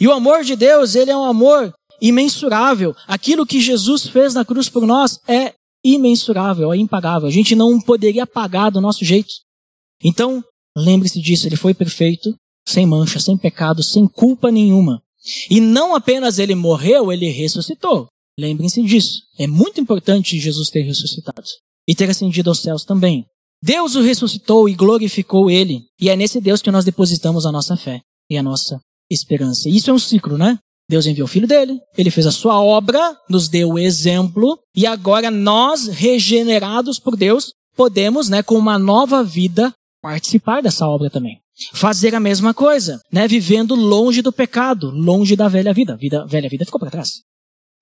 E 0.00 0.08
o 0.08 0.12
amor 0.12 0.44
de 0.44 0.56
Deus, 0.56 0.94
ele 0.94 1.10
é 1.10 1.16
um 1.16 1.24
amor 1.26 1.74
imensurável. 2.00 2.96
Aquilo 3.06 3.44
que 3.44 3.60
Jesus 3.60 4.06
fez 4.06 4.32
na 4.32 4.46
cruz 4.46 4.70
por 4.70 4.86
nós 4.86 5.20
é 5.28 5.52
imensurável, 5.84 6.72
é 6.72 6.76
impagável. 6.76 7.28
A 7.28 7.32
gente 7.32 7.54
não 7.54 7.80
poderia 7.80 8.26
pagar 8.26 8.70
do 8.70 8.80
nosso 8.80 9.04
jeito. 9.04 9.32
Então, 10.02 10.42
lembre-se 10.76 11.20
disso, 11.20 11.46
ele 11.46 11.56
foi 11.56 11.74
perfeito, 11.74 12.34
sem 12.66 12.86
mancha, 12.86 13.18
sem 13.18 13.36
pecado, 13.36 13.82
sem 13.82 14.06
culpa 14.06 14.50
nenhuma. 14.50 15.02
E 15.50 15.60
não 15.60 15.94
apenas 15.94 16.38
ele 16.38 16.54
morreu, 16.54 17.12
ele 17.12 17.28
ressuscitou. 17.30 18.06
Lembrem-se 18.38 18.82
disso. 18.82 19.22
É 19.38 19.46
muito 19.46 19.80
importante 19.80 20.38
Jesus 20.38 20.70
ter 20.70 20.82
ressuscitado. 20.82 21.42
e 21.88 21.94
ter 21.94 22.10
ascendido 22.10 22.50
aos 22.50 22.60
céus 22.60 22.84
também. 22.84 23.24
Deus 23.62 23.96
o 23.96 24.02
ressuscitou 24.02 24.68
e 24.68 24.74
glorificou 24.74 25.50
ele, 25.50 25.86
e 25.98 26.10
é 26.10 26.14
nesse 26.14 26.38
Deus 26.38 26.60
que 26.60 26.70
nós 26.70 26.84
depositamos 26.84 27.46
a 27.46 27.50
nossa 27.50 27.76
fé 27.76 28.02
e 28.30 28.36
a 28.36 28.42
nossa 28.42 28.78
esperança. 29.10 29.70
Isso 29.70 29.90
é 29.90 29.92
um 29.94 29.98
ciclo, 29.98 30.36
né? 30.36 30.58
Deus 30.88 31.06
enviou 31.06 31.26
o 31.26 31.28
filho 31.28 31.46
dele, 31.46 31.78
ele 31.96 32.10
fez 32.10 32.26
a 32.26 32.30
sua 32.30 32.60
obra, 32.60 33.16
nos 33.28 33.48
deu 33.48 33.72
o 33.72 33.78
exemplo, 33.78 34.58
e 34.74 34.86
agora 34.86 35.30
nós, 35.30 35.86
regenerados 35.86 36.98
por 36.98 37.14
Deus, 37.14 37.52
podemos, 37.76 38.28
né, 38.28 38.42
com 38.42 38.56
uma 38.56 38.78
nova 38.78 39.22
vida, 39.22 39.72
participar 40.02 40.62
dessa 40.62 40.86
obra 40.86 41.10
também. 41.10 41.40
Fazer 41.72 42.14
a 42.14 42.20
mesma 42.20 42.54
coisa, 42.54 43.00
né, 43.12 43.28
vivendo 43.28 43.74
longe 43.74 44.22
do 44.22 44.32
pecado, 44.32 44.90
longe 44.90 45.36
da 45.36 45.48
velha 45.48 45.74
vida. 45.74 45.96
vida 45.96 46.24
velha 46.26 46.48
vida 46.48 46.64
ficou 46.64 46.80
para 46.80 46.90
trás. 46.90 47.20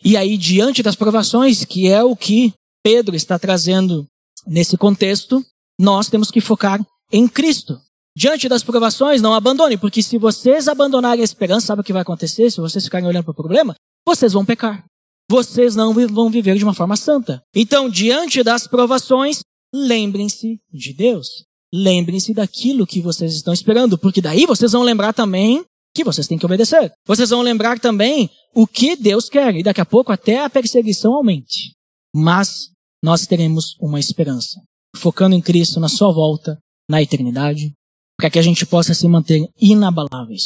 E 0.05 0.17
aí, 0.17 0.37
diante 0.37 0.83
das 0.83 0.97
provações, 0.97 1.65
que 1.65 1.89
é 1.89 2.03
o 2.03 2.17
que 2.17 2.53
Pedro 2.83 3.15
está 3.15 3.39
trazendo 3.39 4.07
nesse 4.47 4.77
contexto, 4.77 5.45
nós 5.79 6.09
temos 6.09 6.31
que 6.31 6.41
focar 6.41 6.81
em 7.13 7.29
Cristo. 7.29 7.79
Diante 8.17 8.49
das 8.49 8.63
provações, 8.63 9.21
não 9.21 9.35
abandone, 9.35 9.77
porque 9.77 10.03
se 10.03 10.17
vocês 10.17 10.69
abandonarem 10.69 11.21
a 11.21 11.25
esperança, 11.25 11.67
sabe 11.67 11.83
o 11.83 11.85
que 11.85 11.93
vai 11.93 12.01
acontecer? 12.01 12.51
Se 12.51 12.63
vocês 12.63 12.83
ficarem 12.85 13.07
olhando 13.07 13.25
para 13.25 13.33
o 13.33 13.35
problema, 13.35 13.75
vocês 14.07 14.33
vão 14.33 14.43
pecar. 14.43 14.83
Vocês 15.31 15.77
não 15.77 15.93
vão 15.93 16.31
viver 16.31 16.57
de 16.57 16.65
uma 16.65 16.73
forma 16.73 16.97
santa. 16.97 17.43
Então, 17.55 17.91
diante 17.91 18.43
das 18.43 18.67
provações, 18.67 19.41
lembrem-se 19.75 20.59
de 20.73 20.95
Deus. 20.95 21.45
Lembrem-se 21.75 22.33
daquilo 22.33 22.87
que 22.87 23.03
vocês 23.03 23.35
estão 23.35 23.53
esperando, 23.53 23.99
porque 23.99 24.23
daí 24.23 24.47
vocês 24.47 24.73
vão 24.73 24.83
lembrar 24.83 25.13
também 25.13 25.63
que 25.95 26.03
vocês 26.03 26.27
têm 26.27 26.39
que 26.39 26.47
obedecer. 26.47 26.91
Vocês 27.07 27.29
vão 27.29 27.43
lembrar 27.43 27.79
também 27.79 28.31
o 28.55 28.67
que 28.67 28.97
Deus 28.97 29.29
quer, 29.29 29.55
e 29.57 29.63
daqui 29.63 29.83
a 29.83 29.87
pouco 29.87 30.11
até 30.11 30.43
a 30.43 30.49
perseguição 30.49 31.13
aumente. 31.13 31.73
Mas 32.15 32.71
nós 33.05 33.27
teremos 33.27 33.77
uma 33.79 34.01
esperança, 34.01 34.59
focando 34.97 35.35
em 35.35 35.43
Cristo 35.43 35.79
na 35.79 35.89
sua 35.89 36.11
volta, 36.11 36.59
na 36.89 37.03
eternidade, 37.03 37.73
para 38.17 38.31
que 38.31 38.39
a 38.39 38.43
gente 38.43 38.65
possa 38.65 38.95
se 38.95 39.07
manter 39.07 39.49
inabaláveis. 39.61 40.45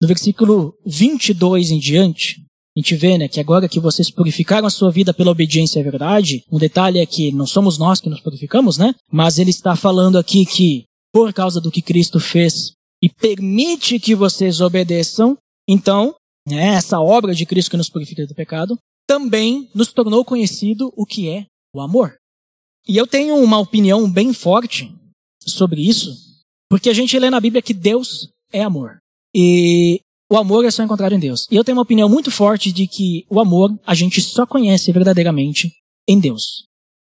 No 0.00 0.08
versículo 0.08 0.74
22 0.86 1.70
em 1.70 1.78
diante, 1.78 2.42
a 2.76 2.80
gente 2.80 2.96
vê 2.96 3.18
né, 3.18 3.28
que 3.28 3.38
agora 3.38 3.68
que 3.68 3.78
vocês 3.78 4.10
purificaram 4.10 4.66
a 4.66 4.70
sua 4.70 4.90
vida 4.90 5.12
pela 5.12 5.30
obediência 5.30 5.80
à 5.80 5.84
verdade, 5.84 6.42
um 6.50 6.58
detalhe 6.58 6.98
é 6.98 7.06
que 7.06 7.30
não 7.30 7.46
somos 7.46 7.78
nós 7.78 8.00
que 8.00 8.08
nos 8.08 8.20
purificamos, 8.20 8.78
né? 8.78 8.94
Mas 9.10 9.38
ele 9.38 9.50
está 9.50 9.76
falando 9.76 10.16
aqui 10.16 10.46
que, 10.46 10.84
por 11.12 11.32
causa 11.32 11.60
do 11.60 11.70
que 11.70 11.82
Cristo 11.82 12.18
fez 12.18 12.72
e 13.02 13.10
permite 13.10 14.00
que 14.00 14.14
vocês 14.14 14.60
obedeçam, 14.60 15.36
então, 15.68 16.14
né, 16.48 16.68
essa 16.68 16.98
obra 16.98 17.34
de 17.34 17.44
Cristo 17.44 17.72
que 17.72 17.76
nos 17.76 17.90
purifica 17.90 18.26
do 18.26 18.34
pecado, 18.34 18.78
também 19.06 19.68
nos 19.74 19.92
tornou 19.92 20.24
conhecido 20.24 20.92
o 20.96 21.04
que 21.04 21.28
é 21.28 21.44
o 21.74 21.80
amor. 21.80 22.14
E 22.88 22.96
eu 22.96 23.06
tenho 23.06 23.36
uma 23.36 23.58
opinião 23.58 24.10
bem 24.10 24.32
forte 24.32 24.92
sobre 25.44 25.86
isso, 25.86 26.31
porque 26.72 26.88
a 26.88 26.94
gente 26.94 27.18
lê 27.18 27.28
na 27.28 27.38
Bíblia 27.38 27.60
que 27.60 27.74
Deus 27.74 28.30
é 28.50 28.62
amor. 28.62 28.96
E 29.34 30.00
o 30.30 30.38
amor 30.38 30.64
é 30.64 30.70
só 30.70 30.82
encontrado 30.82 31.14
em 31.14 31.18
Deus. 31.18 31.46
E 31.50 31.54
eu 31.54 31.62
tenho 31.62 31.76
uma 31.76 31.82
opinião 31.82 32.08
muito 32.08 32.30
forte 32.30 32.72
de 32.72 32.86
que 32.86 33.26
o 33.28 33.38
amor 33.38 33.78
a 33.86 33.94
gente 33.94 34.22
só 34.22 34.46
conhece 34.46 34.90
verdadeiramente 34.90 35.70
em 36.08 36.18
Deus. 36.18 36.64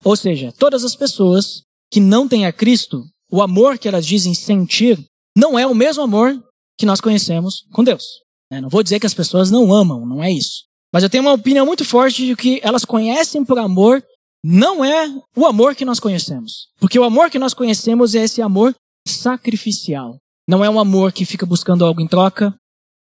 Ou 0.03 0.17
seja, 0.17 0.51
todas 0.51 0.83
as 0.83 0.97
pessoas 0.97 1.61
que 1.93 2.01
não 2.01 2.27
têm 2.27 2.47
a 2.47 2.53
Cristo, 2.55 3.05
o 3.31 3.43
amor 3.43 3.77
que 3.77 3.87
elas 3.87 4.07
dizem 4.07 4.33
sentir 4.33 4.99
não 5.37 5.59
é 5.59 5.67
o 5.67 5.75
mesmo 5.75 6.03
amor 6.03 6.43
que 6.79 6.87
nós 6.87 6.99
conhecemos 6.99 7.67
com 7.71 7.85
Deus. 7.85 8.03
Né? 8.51 8.63
Não 8.63 8.71
vou 8.71 8.83
dizer 8.83 8.99
que 8.99 9.07
as 9.07 9.13
pessoas 9.13 9.51
não 9.51 9.75
amam, 9.75 10.07
não 10.07 10.25
é 10.25 10.33
isso. 10.33 10.65
Mas 10.91 11.03
eu 11.03 11.11
tenho 11.11 11.25
uma 11.25 11.35
opinião 11.35 11.67
muito 11.67 11.85
forte 11.85 12.25
de 12.25 12.35
que 12.35 12.61
elas 12.63 12.87
conhecem 12.87 13.45
por 13.45 13.59
amor 13.59 14.03
não 14.43 14.83
é 14.83 15.07
o 15.37 15.45
amor 15.45 15.75
que 15.75 15.85
nós 15.85 16.01
conhecemos. 16.01 16.69
Porque 16.79 16.99
o 16.99 17.05
amor 17.05 17.29
que 17.29 17.39
nós 17.39 17.53
conhecemos 17.53 18.15
é 18.15 18.25
esse 18.25 18.41
amor 18.41 18.75
sacrificial. 19.07 20.19
Não 20.49 20.65
é 20.65 20.71
um 20.71 20.81
amor 20.81 21.13
que 21.13 21.25
fica 21.25 21.47
buscando 21.47 21.85
algo 21.85 22.01
em 22.01 22.09
troca. 22.09 22.55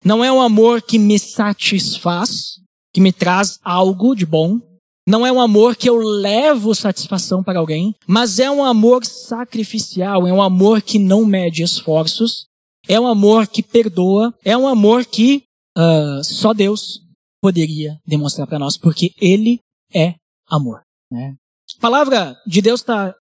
Não 0.03 0.23
é 0.23 0.31
um 0.31 0.41
amor 0.41 0.81
que 0.81 0.99
me 0.99 1.17
satisfaz, 1.17 2.59
que 2.93 3.01
me 3.01 3.11
traz 3.11 3.59
algo 3.63 4.15
de 4.15 4.25
bom. 4.25 4.59
Não 5.07 5.25
é 5.25 5.31
um 5.31 5.41
amor 5.41 5.75
que 5.75 5.89
eu 5.89 5.97
levo 5.97 6.73
satisfação 6.73 7.43
para 7.43 7.59
alguém, 7.59 7.93
mas 8.07 8.39
é 8.39 8.49
um 8.49 8.63
amor 8.63 9.03
sacrificial, 9.03 10.25
é 10.25 10.31
um 10.31 10.41
amor 10.41 10.81
que 10.81 10.97
não 10.97 11.25
mede 11.25 11.61
esforços, 11.61 12.45
é 12.87 12.97
um 12.97 13.07
amor 13.07 13.47
que 13.47 13.61
perdoa, 13.61 14.33
é 14.45 14.57
um 14.57 14.65
amor 14.65 15.05
que 15.05 15.43
uh, 15.77 16.23
só 16.23 16.53
Deus 16.53 17.01
poderia 17.41 17.99
demonstrar 18.05 18.47
para 18.47 18.59
nós, 18.59 18.77
porque 18.77 19.11
Ele 19.19 19.59
é 19.93 20.15
amor. 20.49 20.81
Né? 21.11 21.35
A 21.77 21.81
palavra 21.81 22.37
de 22.47 22.61
Deus 22.61 22.79
está 22.79 23.13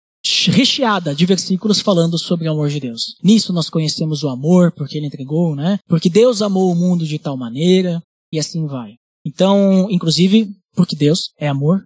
recheada 0.49 1.15
de 1.15 1.27
versículos 1.27 1.81
falando 1.81 2.19
sobre 2.19 2.49
o 2.49 2.53
amor 2.53 2.69
de 2.69 2.81
Deus. 2.81 3.17
Nisso 3.23 3.53
nós 3.53 3.69
conhecemos 3.69 4.23
o 4.23 4.29
amor, 4.29 4.73
porque 4.73 4.97
ele 4.97 5.07
entregou, 5.07 5.55
né? 5.55 5.79
Porque 5.87 6.09
Deus 6.09 6.41
amou 6.41 6.71
o 6.71 6.75
mundo 6.75 7.05
de 7.05 7.19
tal 7.19 7.37
maneira, 7.37 8.01
e 8.33 8.39
assim 8.39 8.67
vai. 8.67 8.95
Então, 9.27 9.89
inclusive, 9.91 10.51
porque 10.75 10.97
Deus 10.97 11.31
é 11.39 11.49
amor. 11.49 11.85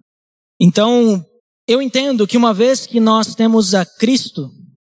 Então, 0.59 1.25
eu 1.67 1.81
entendo 1.81 2.27
que 2.27 2.37
uma 2.37 2.53
vez 2.53 2.85
que 2.85 2.99
nós 2.99 3.35
temos 3.35 3.73
a 3.73 3.85
Cristo, 3.85 4.51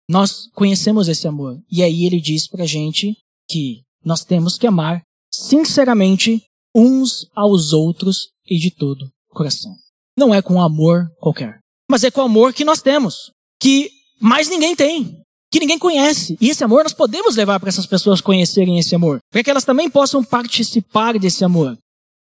nós 0.08 0.48
conhecemos 0.54 1.08
esse 1.08 1.26
amor. 1.26 1.58
E 1.70 1.82
aí 1.82 2.04
ele 2.04 2.20
diz 2.20 2.48
pra 2.48 2.64
gente 2.64 3.16
que 3.48 3.82
nós 4.04 4.24
temos 4.24 4.56
que 4.56 4.66
amar 4.66 5.02
sinceramente 5.30 6.42
uns 6.74 7.26
aos 7.34 7.72
outros 7.72 8.28
e 8.46 8.58
de 8.58 8.70
todo 8.70 9.10
o 9.30 9.34
coração. 9.34 9.74
Não 10.16 10.34
é 10.34 10.40
com 10.40 10.62
amor 10.62 11.10
qualquer 11.18 11.60
mas 11.90 12.04
é 12.04 12.10
com 12.10 12.20
o 12.20 12.24
amor 12.24 12.54
que 12.54 12.64
nós 12.64 12.80
temos, 12.80 13.32
que 13.60 13.90
mais 14.20 14.48
ninguém 14.48 14.74
tem, 14.74 15.20
que 15.50 15.60
ninguém 15.60 15.78
conhece. 15.78 16.36
E 16.40 16.48
esse 16.48 16.64
amor 16.64 16.82
nós 16.82 16.92
podemos 16.92 17.36
levar 17.36 17.60
para 17.60 17.68
essas 17.68 17.86
pessoas 17.86 18.20
conhecerem 18.20 18.78
esse 18.78 18.94
amor, 18.94 19.18
para 19.30 19.42
que 19.42 19.50
elas 19.50 19.64
também 19.64 19.90
possam 19.90 20.24
participar 20.24 21.18
desse 21.18 21.44
amor. 21.44 21.76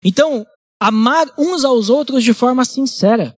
Então, 0.05 0.45
amar 0.81 1.33
uns 1.39 1.65
aos 1.65 1.89
outros 1.89 2.23
de 2.23 2.35
forma 2.35 2.65
sincera. 2.65 3.35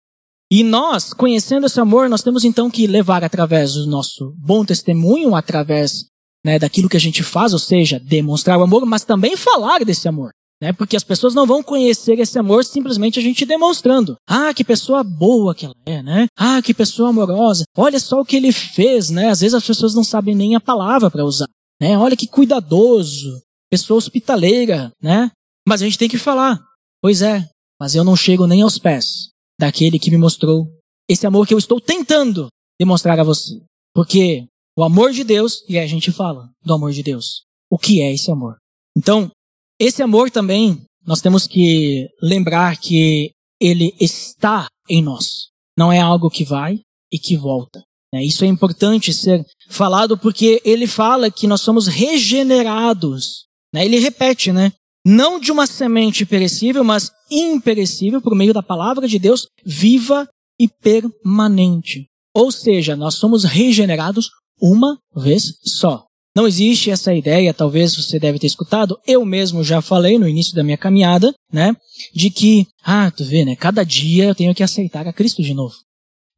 E 0.50 0.62
nós, 0.62 1.12
conhecendo 1.12 1.66
esse 1.66 1.80
amor, 1.80 2.08
nós 2.08 2.22
temos 2.22 2.44
então 2.44 2.70
que 2.70 2.86
levar 2.86 3.24
através 3.24 3.74
do 3.74 3.86
nosso 3.86 4.34
bom 4.38 4.64
testemunho, 4.64 5.34
através 5.34 6.06
né, 6.44 6.58
daquilo 6.58 6.88
que 6.88 6.96
a 6.96 7.00
gente 7.00 7.22
faz, 7.22 7.52
ou 7.52 7.58
seja, 7.58 7.98
demonstrar 7.98 8.58
o 8.58 8.62
amor, 8.62 8.84
mas 8.84 9.04
também 9.04 9.36
falar 9.36 9.84
desse 9.84 10.06
amor. 10.06 10.30
Né? 10.64 10.72
Porque 10.72 10.96
as 10.96 11.04
pessoas 11.04 11.34
não 11.34 11.46
vão 11.46 11.62
conhecer 11.62 12.18
esse 12.18 12.38
amor 12.38 12.64
simplesmente 12.64 13.18
a 13.18 13.22
gente 13.22 13.44
demonstrando. 13.44 14.16
Ah, 14.26 14.54
que 14.54 14.64
pessoa 14.64 15.04
boa 15.04 15.54
que 15.54 15.66
ela 15.66 15.74
é, 15.84 16.02
né? 16.02 16.26
Ah, 16.34 16.62
que 16.62 16.72
pessoa 16.72 17.10
amorosa. 17.10 17.64
Olha 17.76 18.00
só 18.00 18.22
o 18.22 18.24
que 18.24 18.36
ele 18.36 18.50
fez, 18.50 19.10
né? 19.10 19.28
Às 19.28 19.40
vezes 19.42 19.52
as 19.52 19.66
pessoas 19.66 19.94
não 19.94 20.02
sabem 20.02 20.34
nem 20.34 20.54
a 20.54 20.60
palavra 20.60 21.10
para 21.10 21.22
usar, 21.22 21.50
né? 21.78 21.98
Olha 21.98 22.16
que 22.16 22.26
cuidadoso, 22.26 23.42
pessoa 23.70 23.98
hospitaleira, 23.98 24.90
né? 25.02 25.30
Mas 25.68 25.82
a 25.82 25.84
gente 25.84 25.98
tem 25.98 26.08
que 26.08 26.16
falar. 26.16 26.58
Pois 27.02 27.20
é, 27.20 27.46
mas 27.78 27.94
eu 27.94 28.02
não 28.02 28.16
chego 28.16 28.46
nem 28.46 28.62
aos 28.62 28.78
pés 28.78 29.28
daquele 29.60 29.98
que 29.98 30.10
me 30.10 30.16
mostrou 30.16 30.66
esse 31.06 31.26
amor 31.26 31.46
que 31.46 31.52
eu 31.52 31.58
estou 31.58 31.78
tentando 31.78 32.46
demonstrar 32.80 33.20
a 33.20 33.22
você. 33.22 33.60
Porque 33.94 34.46
o 34.78 34.82
amor 34.82 35.12
de 35.12 35.24
Deus, 35.24 35.62
e 35.68 35.78
a 35.78 35.86
gente 35.86 36.10
fala 36.10 36.48
do 36.64 36.72
amor 36.72 36.90
de 36.90 37.02
Deus. 37.02 37.42
O 37.70 37.76
que 37.76 38.00
é 38.00 38.14
esse 38.14 38.30
amor? 38.30 38.56
Então, 38.96 39.30
esse 39.78 40.02
amor 40.02 40.30
também, 40.30 40.82
nós 41.06 41.20
temos 41.20 41.46
que 41.46 42.08
lembrar 42.22 42.76
que 42.78 43.30
ele 43.60 43.94
está 44.00 44.66
em 44.88 45.02
nós. 45.02 45.48
Não 45.76 45.92
é 45.92 46.00
algo 46.00 46.30
que 46.30 46.44
vai 46.44 46.80
e 47.12 47.18
que 47.18 47.36
volta. 47.36 47.82
Né? 48.12 48.24
Isso 48.24 48.44
é 48.44 48.46
importante 48.46 49.12
ser 49.12 49.44
falado 49.68 50.16
porque 50.16 50.62
ele 50.64 50.86
fala 50.86 51.30
que 51.30 51.46
nós 51.46 51.60
somos 51.60 51.86
regenerados. 51.86 53.46
Né? 53.72 53.84
Ele 53.84 53.98
repete, 53.98 54.52
né? 54.52 54.72
Não 55.06 55.38
de 55.38 55.52
uma 55.52 55.66
semente 55.66 56.24
perecível, 56.24 56.82
mas 56.82 57.10
imperecível 57.30 58.22
por 58.22 58.34
meio 58.34 58.54
da 58.54 58.62
palavra 58.62 59.06
de 59.06 59.18
Deus, 59.18 59.46
viva 59.64 60.26
e 60.58 60.68
permanente. 60.68 62.06
Ou 62.34 62.50
seja, 62.50 62.96
nós 62.96 63.16
somos 63.16 63.44
regenerados 63.44 64.30
uma 64.60 64.98
vez 65.14 65.58
só. 65.62 66.03
Não 66.36 66.48
existe 66.48 66.90
essa 66.90 67.14
ideia, 67.14 67.54
talvez 67.54 67.94
você 67.94 68.18
deve 68.18 68.40
ter 68.40 68.48
escutado, 68.48 68.98
eu 69.06 69.24
mesmo 69.24 69.62
já 69.62 69.80
falei 69.80 70.18
no 70.18 70.28
início 70.28 70.54
da 70.54 70.64
minha 70.64 70.76
caminhada, 70.76 71.32
né? 71.52 71.76
De 72.12 72.28
que, 72.28 72.66
ah, 72.82 73.10
tu 73.10 73.24
vê, 73.24 73.44
né? 73.44 73.54
Cada 73.54 73.84
dia 73.84 74.24
eu 74.24 74.34
tenho 74.34 74.54
que 74.54 74.62
aceitar 74.62 75.06
a 75.06 75.12
Cristo 75.12 75.42
de 75.42 75.54
novo. 75.54 75.74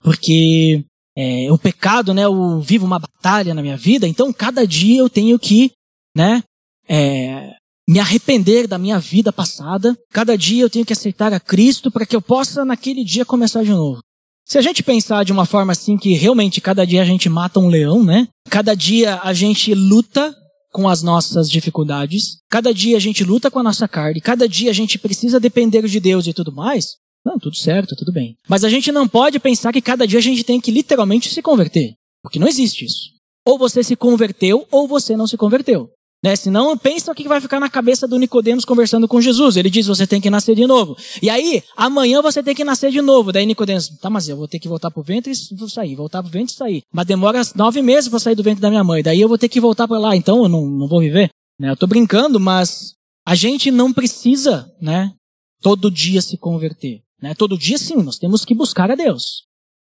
Porque 0.02 0.84
é, 1.16 1.50
o 1.50 1.56
pecado, 1.56 2.12
né? 2.12 2.24
Eu 2.24 2.60
vivo 2.60 2.84
uma 2.84 2.98
batalha 2.98 3.54
na 3.54 3.62
minha 3.62 3.76
vida, 3.76 4.06
então 4.06 4.30
cada 4.32 4.66
dia 4.66 4.98
eu 4.98 5.08
tenho 5.08 5.38
que, 5.38 5.72
né? 6.14 6.42
É, 6.86 7.54
me 7.88 7.98
arrepender 7.98 8.66
da 8.66 8.78
minha 8.78 8.98
vida 8.98 9.32
passada. 9.32 9.96
Cada 10.10 10.36
dia 10.36 10.62
eu 10.62 10.70
tenho 10.70 10.84
que 10.84 10.92
aceitar 10.92 11.32
a 11.32 11.40
Cristo 11.40 11.90
para 11.90 12.04
que 12.04 12.14
eu 12.14 12.20
possa 12.20 12.64
naquele 12.64 13.02
dia 13.02 13.24
começar 13.24 13.64
de 13.64 13.70
novo. 13.70 14.00
Se 14.48 14.58
a 14.58 14.62
gente 14.62 14.80
pensar 14.80 15.24
de 15.24 15.32
uma 15.32 15.44
forma 15.44 15.72
assim 15.72 15.98
que 15.98 16.14
realmente 16.14 16.60
cada 16.60 16.86
dia 16.86 17.02
a 17.02 17.04
gente 17.04 17.28
mata 17.28 17.58
um 17.58 17.66
leão, 17.66 18.04
né? 18.04 18.28
Cada 18.48 18.76
dia 18.76 19.18
a 19.24 19.32
gente 19.32 19.74
luta 19.74 20.32
com 20.72 20.88
as 20.88 21.02
nossas 21.02 21.50
dificuldades, 21.50 22.38
cada 22.48 22.72
dia 22.72 22.96
a 22.96 23.00
gente 23.00 23.24
luta 23.24 23.50
com 23.50 23.58
a 23.58 23.62
nossa 23.62 23.88
carne, 23.88 24.20
cada 24.20 24.48
dia 24.48 24.70
a 24.70 24.72
gente 24.72 25.00
precisa 25.00 25.40
depender 25.40 25.82
de 25.88 25.98
Deus 25.98 26.28
e 26.28 26.32
tudo 26.32 26.52
mais, 26.52 26.94
Não, 27.24 27.40
tudo 27.40 27.56
certo, 27.56 27.96
tudo 27.96 28.12
bem. 28.12 28.36
Mas 28.48 28.62
a 28.62 28.68
gente 28.68 28.92
não 28.92 29.08
pode 29.08 29.40
pensar 29.40 29.72
que 29.72 29.80
cada 29.82 30.06
dia 30.06 30.20
a 30.20 30.22
gente 30.22 30.44
tem 30.44 30.60
que 30.60 30.70
literalmente 30.70 31.28
se 31.28 31.42
converter. 31.42 31.94
Porque 32.22 32.38
não 32.38 32.46
existe 32.46 32.84
isso. 32.84 33.10
Ou 33.44 33.58
você 33.58 33.82
se 33.82 33.96
converteu, 33.96 34.64
ou 34.70 34.86
você 34.86 35.16
não 35.16 35.26
se 35.26 35.36
converteu. 35.36 35.90
Né? 36.22 36.34
Senão, 36.34 36.76
pensa 36.76 37.12
o 37.12 37.14
que 37.14 37.28
vai 37.28 37.40
ficar 37.40 37.60
na 37.60 37.68
cabeça 37.68 38.08
do 38.08 38.18
Nicodemos 38.18 38.64
conversando 38.64 39.06
com 39.06 39.20
Jesus. 39.20 39.56
Ele 39.56 39.70
diz, 39.70 39.86
você 39.86 40.06
tem 40.06 40.20
que 40.20 40.30
nascer 40.30 40.54
de 40.54 40.66
novo. 40.66 40.96
E 41.22 41.30
aí, 41.30 41.62
amanhã 41.76 42.20
você 42.20 42.42
tem 42.42 42.54
que 42.54 42.64
nascer 42.64 42.90
de 42.90 43.00
novo. 43.00 43.32
Daí 43.32 43.46
Nicodemos, 43.46 43.88
tá, 44.00 44.10
mas 44.10 44.28
eu 44.28 44.36
vou 44.36 44.48
ter 44.48 44.58
que 44.58 44.68
voltar 44.68 44.90
pro 44.90 45.02
ventre 45.02 45.32
e 45.32 45.68
sair, 45.68 45.94
voltar 45.94 46.22
pro 46.22 46.32
ventre 46.32 46.54
e 46.54 46.56
sair. 46.56 46.82
Mas 46.92 47.06
demora 47.06 47.42
nove 47.54 47.82
meses 47.82 48.08
para 48.08 48.18
sair 48.18 48.34
do 48.34 48.42
ventre 48.42 48.60
da 48.60 48.70
minha 48.70 48.84
mãe. 48.84 49.02
Daí 49.02 49.20
eu 49.20 49.28
vou 49.28 49.38
ter 49.38 49.48
que 49.48 49.60
voltar 49.60 49.86
para 49.86 49.98
lá, 49.98 50.16
então 50.16 50.42
eu 50.42 50.48
não, 50.48 50.66
não 50.66 50.88
vou 50.88 51.00
viver. 51.00 51.30
Né? 51.60 51.70
Eu 51.70 51.76
tô 51.76 51.86
brincando, 51.86 52.40
mas 52.40 52.94
a 53.26 53.34
gente 53.34 53.70
não 53.70 53.92
precisa, 53.92 54.72
né, 54.80 55.12
todo 55.60 55.90
dia 55.90 56.22
se 56.22 56.36
converter. 56.36 57.02
Né? 57.20 57.34
Todo 57.34 57.58
dia 57.58 57.78
sim, 57.78 57.96
nós 57.96 58.18
temos 58.18 58.44
que 58.44 58.54
buscar 58.54 58.90
a 58.90 58.94
Deus. 58.94 59.44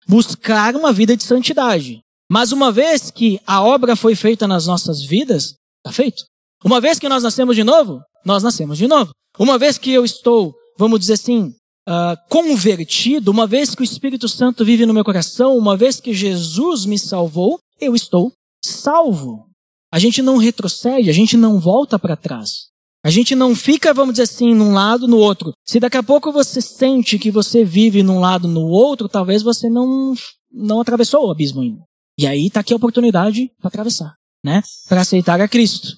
Buscar 0.08 0.76
uma 0.76 0.92
vida 0.92 1.16
de 1.16 1.24
santidade. 1.24 2.00
Mas 2.32 2.52
uma 2.52 2.72
vez 2.72 3.12
que 3.12 3.40
a 3.46 3.64
obra 3.64 3.96
foi 3.96 4.16
feita 4.16 4.48
nas 4.48 4.66
nossas 4.68 5.04
vidas, 5.04 5.56
está 5.86 5.92
feito. 5.92 6.24
Uma 6.64 6.82
vez 6.82 7.00
que 7.00 7.10
nós 7.10 7.24
nascemos 7.24 7.56
de 7.56 7.64
novo, 7.64 8.02
nós 8.26 8.44
nascemos 8.44 8.78
de 8.78 8.88
novo. 8.88 9.12
Uma 9.38 9.58
vez 9.58 9.78
que 9.78 9.92
eu 9.92 10.04
estou, 10.04 10.54
vamos 10.78 11.00
dizer 11.00 11.14
assim, 11.14 11.54
uh, 11.88 12.16
convertido, 12.30 13.32
uma 13.32 13.48
vez 13.48 13.74
que 13.74 13.82
o 13.82 13.84
Espírito 13.84 14.28
Santo 14.28 14.66
vive 14.66 14.86
no 14.86 14.94
meu 14.94 15.04
coração, 15.04 15.58
uma 15.58 15.78
vez 15.78 16.00
que 16.00 16.14
Jesus 16.14 16.86
me 16.86 17.00
salvou, 17.00 17.60
eu 17.80 17.96
estou 17.96 18.32
salvo. 18.64 19.46
A 19.92 19.98
gente 19.98 20.22
não 20.22 20.38
retrocede, 20.38 21.10
a 21.10 21.14
gente 21.14 21.36
não 21.36 21.60
volta 21.60 21.98
para 21.98 22.16
trás. 22.16 22.70
A 23.04 23.10
gente 23.10 23.34
não 23.34 23.56
fica, 23.56 23.94
vamos 23.94 24.14
dizer 24.14 24.24
assim, 24.24 24.54
num 24.54 24.74
lado, 24.74 25.08
no 25.08 25.18
outro. 25.18 25.54
Se 25.66 25.80
daqui 25.80 25.98
a 25.98 26.04
pouco 26.04 26.32
você 26.32 26.62
sente 26.62 27.18
que 27.18 27.32
você 27.32 27.64
vive 27.64 28.04
num 28.04 28.20
lado, 28.20 28.48
no 28.48 28.68
outro, 28.68 29.08
talvez 29.08 29.42
você 29.42 29.70
não, 29.70 30.14
não 30.52 30.82
atravessou 30.82 31.28
o 31.28 31.32
abismo 31.32 31.62
ainda. 31.62 31.82
E 32.20 32.28
aí 32.28 32.48
está 32.48 32.60
aqui 32.60 32.74
a 32.74 32.76
oportunidade 32.76 33.50
para 33.58 33.70
atravessar, 33.70 34.14
né? 34.44 34.62
Para 34.88 35.02
aceitar 35.02 35.40
a 35.42 35.48
Cristo. 35.48 35.98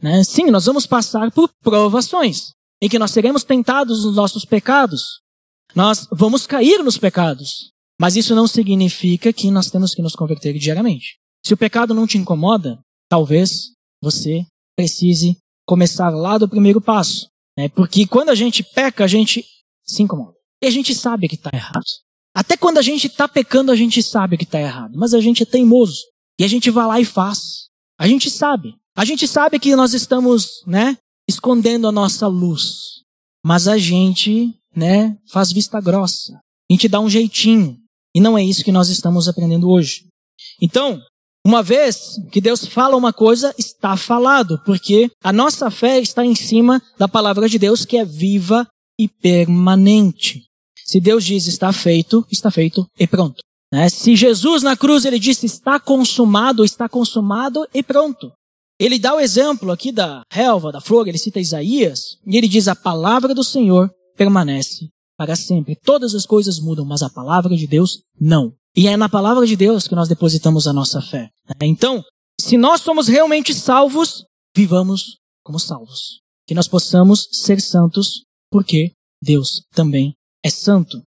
Né? 0.00 0.22
Sim, 0.24 0.50
nós 0.50 0.66
vamos 0.66 0.86
passar 0.86 1.30
por 1.30 1.50
provações, 1.62 2.52
em 2.80 2.88
que 2.88 2.98
nós 2.98 3.10
seremos 3.10 3.44
tentados 3.44 4.04
nos 4.04 4.16
nossos 4.16 4.44
pecados. 4.44 5.20
Nós 5.74 6.06
vamos 6.10 6.46
cair 6.46 6.82
nos 6.82 6.98
pecados. 6.98 7.70
Mas 8.00 8.16
isso 8.16 8.34
não 8.34 8.46
significa 8.46 9.32
que 9.32 9.50
nós 9.50 9.70
temos 9.70 9.94
que 9.94 10.02
nos 10.02 10.14
converter 10.14 10.58
diariamente. 10.58 11.16
Se 11.44 11.54
o 11.54 11.56
pecado 11.56 11.94
não 11.94 12.06
te 12.06 12.18
incomoda, 12.18 12.78
talvez 13.08 13.70
você 14.02 14.44
precise 14.76 15.38
começar 15.66 16.10
lá 16.10 16.36
do 16.36 16.48
primeiro 16.48 16.80
passo. 16.80 17.28
Né? 17.58 17.68
Porque 17.68 18.06
quando 18.06 18.28
a 18.28 18.34
gente 18.34 18.62
peca, 18.62 19.04
a 19.04 19.08
gente 19.08 19.44
se 19.84 20.02
incomoda. 20.02 20.36
E 20.62 20.66
a 20.66 20.70
gente 20.70 20.94
sabe 20.94 21.28
que 21.28 21.36
está 21.36 21.50
errado. 21.52 21.84
Até 22.34 22.56
quando 22.56 22.78
a 22.78 22.82
gente 22.82 23.06
está 23.06 23.26
pecando, 23.26 23.72
a 23.72 23.76
gente 23.76 24.02
sabe 24.02 24.36
que 24.36 24.44
está 24.44 24.60
errado. 24.60 24.92
Mas 24.96 25.14
a 25.14 25.20
gente 25.20 25.42
é 25.42 25.46
teimoso. 25.46 26.02
E 26.38 26.44
a 26.44 26.48
gente 26.48 26.70
vai 26.70 26.86
lá 26.86 27.00
e 27.00 27.04
faz. 27.04 27.65
A 27.98 28.06
gente 28.06 28.30
sabe. 28.30 28.76
A 28.96 29.04
gente 29.04 29.26
sabe 29.26 29.58
que 29.58 29.76
nós 29.76 29.94
estamos, 29.94 30.62
né, 30.66 30.96
escondendo 31.28 31.88
a 31.88 31.92
nossa 31.92 32.26
luz. 32.26 33.02
Mas 33.44 33.68
a 33.68 33.78
gente, 33.78 34.54
né, 34.74 35.16
faz 35.30 35.52
vista 35.52 35.80
grossa. 35.80 36.34
A 36.34 36.72
gente 36.72 36.88
dá 36.88 37.00
um 37.00 37.10
jeitinho. 37.10 37.78
E 38.14 38.20
não 38.20 38.36
é 38.36 38.42
isso 38.42 38.64
que 38.64 38.72
nós 38.72 38.88
estamos 38.88 39.28
aprendendo 39.28 39.68
hoje. 39.68 40.06
Então, 40.60 41.02
uma 41.46 41.62
vez 41.62 42.16
que 42.32 42.40
Deus 42.40 42.66
fala 42.66 42.96
uma 42.96 43.12
coisa, 43.12 43.54
está 43.56 43.96
falado, 43.96 44.60
porque 44.64 45.10
a 45.22 45.32
nossa 45.32 45.70
fé 45.70 46.00
está 46.00 46.24
em 46.24 46.34
cima 46.34 46.82
da 46.98 47.06
palavra 47.06 47.48
de 47.48 47.58
Deus 47.58 47.84
que 47.84 47.96
é 47.96 48.04
viva 48.04 48.66
e 48.98 49.08
permanente. 49.08 50.46
Se 50.84 51.00
Deus 51.00 51.24
diz 51.24 51.46
está 51.46 51.72
feito, 51.72 52.26
está 52.32 52.50
feito 52.50 52.86
e 52.98 53.06
pronto. 53.06 53.42
Né? 53.72 53.88
Se 53.88 54.14
Jesus 54.14 54.62
na 54.62 54.76
cruz 54.76 55.04
ele 55.04 55.18
disse 55.18 55.46
está 55.46 55.78
consumado, 55.78 56.64
está 56.64 56.88
consumado 56.88 57.66
e 57.74 57.82
pronto. 57.82 58.32
Ele 58.78 58.98
dá 58.98 59.14
o 59.14 59.20
exemplo 59.20 59.72
aqui 59.72 59.90
da 59.90 60.22
relva, 60.30 60.70
da 60.70 60.80
flor, 60.80 61.08
ele 61.08 61.18
cita 61.18 61.40
Isaías, 61.40 62.18
e 62.26 62.36
ele 62.36 62.46
diz 62.46 62.68
a 62.68 62.76
palavra 62.76 63.34
do 63.34 63.42
Senhor 63.42 63.90
permanece 64.16 64.88
para 65.16 65.34
sempre. 65.34 65.76
Todas 65.76 66.14
as 66.14 66.26
coisas 66.26 66.60
mudam, 66.60 66.84
mas 66.84 67.02
a 67.02 67.10
palavra 67.10 67.56
de 67.56 67.66
Deus 67.66 68.02
não. 68.20 68.52
E 68.76 68.86
é 68.86 68.96
na 68.96 69.08
palavra 69.08 69.46
de 69.46 69.56
Deus 69.56 69.88
que 69.88 69.94
nós 69.94 70.08
depositamos 70.08 70.66
a 70.66 70.72
nossa 70.72 71.00
fé. 71.00 71.30
Então, 71.62 72.04
se 72.38 72.58
nós 72.58 72.82
somos 72.82 73.08
realmente 73.08 73.54
salvos, 73.54 74.24
vivamos 74.54 75.16
como 75.42 75.58
salvos. 75.58 76.20
Que 76.46 76.54
nós 76.54 76.68
possamos 76.68 77.26
ser 77.32 77.60
santos, 77.60 78.24
porque 78.50 78.92
Deus 79.22 79.62
também 79.72 80.14
é 80.44 80.50
santo. 80.50 81.02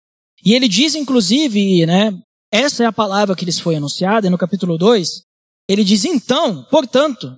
E 0.45 0.53
ele 0.53 0.69
diz, 0.69 0.95
inclusive, 0.95 1.87
né, 1.87 2.13
essa 2.53 2.85
é 2.85 2.87
a 2.87 2.93
palavra 2.93 3.35
que 3.35 3.45
lhes 3.45 3.59
foi 3.59 3.77
anunciada, 3.77 4.31
no 4.31 4.39
capítulo 4.39 4.79
2, 4.79 5.23
ele 5.69 5.85
diz, 5.85 6.05
então, 6.05 6.65
portanto, 6.71 7.37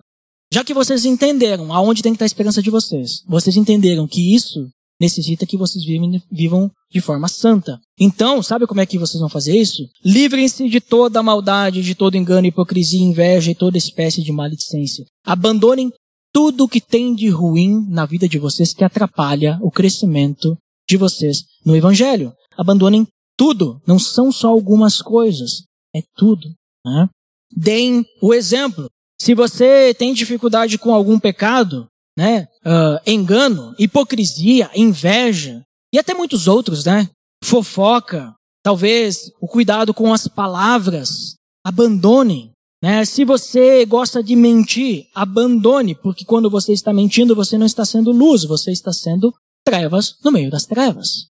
já 0.52 0.64
que 0.64 0.74
vocês 0.74 1.04
entenderam 1.04 1.72
aonde 1.72 2.02
tem 2.02 2.12
que 2.12 2.16
estar 2.16 2.24
a 2.24 2.26
esperança 2.26 2.62
de 2.62 2.70
vocês, 2.70 3.22
vocês 3.28 3.56
entenderam 3.56 4.06
que 4.06 4.34
isso 4.34 4.68
necessita 5.00 5.46
que 5.46 5.56
vocês 5.56 5.84
vivam 6.30 6.70
de 6.90 7.00
forma 7.00 7.28
santa. 7.28 7.78
Então, 8.00 8.42
sabe 8.42 8.66
como 8.66 8.80
é 8.80 8.86
que 8.86 8.98
vocês 8.98 9.20
vão 9.20 9.28
fazer 9.28 9.56
isso? 9.56 9.86
Livrem-se 10.04 10.68
de 10.68 10.80
toda 10.80 11.22
maldade, 11.22 11.82
de 11.82 11.94
todo 11.94 12.16
engano, 12.16 12.46
hipocrisia, 12.46 13.02
inveja 13.02 13.50
e 13.50 13.54
toda 13.54 13.76
espécie 13.76 14.22
de 14.22 14.32
maledicência. 14.32 15.04
Abandonem 15.24 15.92
tudo 16.32 16.64
o 16.64 16.68
que 16.68 16.80
tem 16.80 17.14
de 17.14 17.28
ruim 17.28 17.86
na 17.88 18.06
vida 18.06 18.28
de 18.28 18.38
vocês 18.38 18.72
que 18.72 18.84
atrapalha 18.84 19.58
o 19.62 19.70
crescimento 19.70 20.56
de 20.88 20.96
vocês 20.96 21.44
no 21.64 21.76
Evangelho. 21.76 22.32
Abandonem 22.56 23.06
tudo. 23.36 23.80
Não 23.86 23.98
são 23.98 24.32
só 24.32 24.48
algumas 24.48 25.00
coisas. 25.00 25.64
É 25.94 26.02
tudo. 26.16 26.52
Né? 26.84 27.08
Deem 27.54 28.04
o 28.20 28.34
exemplo. 28.34 28.88
Se 29.20 29.34
você 29.34 29.94
tem 29.94 30.12
dificuldade 30.12 30.78
com 30.78 30.94
algum 30.94 31.18
pecado, 31.18 31.86
né? 32.16 32.48
Uh, 32.64 32.98
engano, 33.06 33.74
hipocrisia, 33.78 34.70
inveja 34.74 35.62
e 35.92 35.98
até 35.98 36.14
muitos 36.14 36.48
outros, 36.48 36.84
né? 36.84 37.08
Fofoca, 37.44 38.34
talvez 38.62 39.30
o 39.40 39.46
cuidado 39.46 39.92
com 39.92 40.12
as 40.12 40.26
palavras, 40.26 41.36
abandone. 41.64 42.52
Né? 42.82 43.04
Se 43.04 43.24
você 43.24 43.84
gosta 43.84 44.22
de 44.22 44.34
mentir, 44.34 45.06
abandone, 45.14 45.94
porque 45.94 46.24
quando 46.24 46.50
você 46.50 46.72
está 46.72 46.92
mentindo, 46.92 47.34
você 47.34 47.58
não 47.58 47.66
está 47.66 47.84
sendo 47.84 48.10
luz, 48.12 48.44
você 48.44 48.70
está 48.70 48.92
sendo 48.92 49.34
trevas 49.64 50.16
no 50.24 50.32
meio 50.32 50.50
das 50.50 50.64
trevas. 50.64 51.28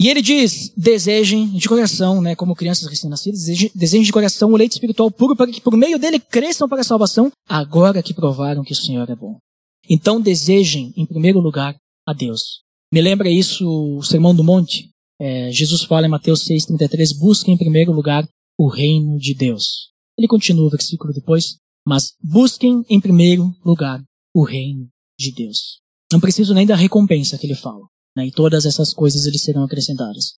E 0.00 0.08
ele 0.08 0.22
diz: 0.22 0.72
desejem 0.74 1.50
de 1.50 1.68
coração, 1.68 2.22
né, 2.22 2.34
como 2.34 2.56
crianças 2.56 2.88
recém-nascidas, 2.88 3.44
desejem 3.74 4.02
de 4.02 4.12
coração 4.12 4.50
o 4.50 4.56
leite 4.56 4.72
espiritual 4.72 5.10
puro 5.10 5.36
para 5.36 5.52
que 5.52 5.60
por 5.60 5.76
meio 5.76 5.98
dele 5.98 6.18
cresçam 6.18 6.66
para 6.66 6.80
a 6.80 6.84
salvação, 6.84 7.30
agora 7.46 8.02
que 8.02 8.14
provaram 8.14 8.64
que 8.64 8.72
o 8.72 8.76
Senhor 8.76 9.08
é 9.10 9.14
bom. 9.14 9.36
Então 9.90 10.18
desejem, 10.18 10.94
em 10.96 11.04
primeiro 11.04 11.38
lugar, 11.38 11.76
a 12.08 12.14
Deus. 12.14 12.62
Me 12.90 13.02
lembra 13.02 13.28
isso 13.28 13.68
o 13.98 14.02
Sermão 14.02 14.34
do 14.34 14.42
Monte? 14.42 14.88
É, 15.20 15.52
Jesus 15.52 15.82
fala 15.82 16.06
em 16.06 16.10
Mateus 16.10 16.48
6,33, 16.48 17.18
busquem 17.18 17.54
em 17.54 17.58
primeiro 17.58 17.92
lugar 17.92 18.26
o 18.58 18.68
reino 18.68 19.18
de 19.18 19.34
Deus. 19.34 19.90
Ele 20.18 20.26
continua 20.26 20.66
o 20.66 20.70
versículo 20.70 21.12
depois, 21.12 21.56
mas 21.86 22.14
busquem 22.22 22.82
em 22.88 23.00
primeiro 23.00 23.54
lugar 23.62 24.02
o 24.34 24.44
reino 24.44 24.88
de 25.18 25.30
Deus. 25.30 25.80
Não 26.10 26.20
preciso 26.20 26.54
nem 26.54 26.66
da 26.66 26.74
recompensa 26.74 27.36
que 27.36 27.46
ele 27.46 27.54
fala. 27.54 27.86
Né? 28.16 28.26
E 28.26 28.32
todas 28.32 28.66
essas 28.66 28.92
coisas 28.92 29.26
eles 29.26 29.42
serão 29.42 29.64
acrescentadas. 29.64 30.34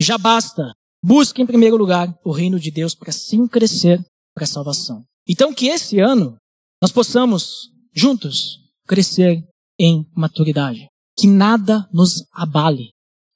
Já 0.00 0.16
basta. 0.16 0.72
Busque 1.02 1.40
em 1.40 1.46
primeiro 1.46 1.76
lugar 1.76 2.14
o 2.24 2.30
reino 2.30 2.60
de 2.60 2.70
Deus 2.70 2.94
para 2.94 3.12
sim 3.12 3.46
crescer 3.46 4.04
para 4.34 4.44
a 4.44 4.46
salvação. 4.46 5.02
Então 5.28 5.52
que 5.52 5.68
esse 5.68 5.98
ano 5.98 6.36
nós 6.82 6.92
possamos 6.92 7.70
juntos 7.94 8.58
crescer 8.86 9.44
em 9.78 10.06
maturidade. 10.14 10.86
Que 11.18 11.26
nada 11.26 11.88
nos 11.92 12.24
abale. 12.32 12.90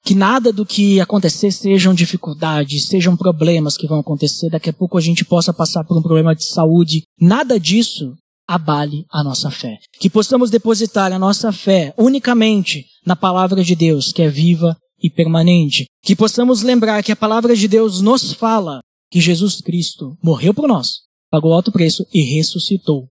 Que 0.05 0.15
nada 0.15 0.53
do 0.53 0.67
que 0.67 1.01
acontecer 1.01 1.51
sejam 1.51 1.95
dificuldades, 1.95 2.87
sejam 2.87 3.17
problemas 3.17 3.77
que 3.77 3.87
vão 3.87 4.01
acontecer. 4.01 4.51
Daqui 4.51 4.69
a 4.69 4.73
pouco 4.73 4.99
a 4.99 5.01
gente 5.01 5.25
possa 5.25 5.53
passar 5.53 5.85
por 5.85 5.97
um 5.97 6.03
problema 6.03 6.35
de 6.35 6.45
saúde. 6.45 7.05
Nada 7.19 7.59
disso 7.59 8.15
abale 8.47 9.07
a 9.11 9.25
nossa 9.25 9.51
fé. 9.51 9.79
Que 9.99 10.11
possamos 10.11 10.51
depositar 10.51 11.13
a 11.13 11.19
nossa 11.19 11.53
fé 11.53 11.95
unicamente 11.97 12.87
na 13.05 13.17
palavra 13.17 13.63
de 13.63 13.75
Deus, 13.75 14.13
que 14.13 14.23
é 14.23 14.29
viva 14.29 14.77
e 15.03 15.11
permanente. 15.11 15.87
Que 16.03 16.17
possamos 16.17 16.63
lembrar 16.63 17.03
que 17.03 17.13
a 17.13 17.17
palavra 17.17 17.55
de 17.55 17.69
Deus 17.69 18.01
nos 18.01 18.33
fala 18.33 18.81
que 19.11 19.21
Jesus 19.21 19.61
Cristo 19.61 20.17
morreu 20.23 20.53
por 20.53 20.67
nós, 20.67 21.03
pagou 21.31 21.53
alto 21.53 21.71
preço 21.71 22.07
e 22.13 22.23
ressuscitou. 22.23 23.07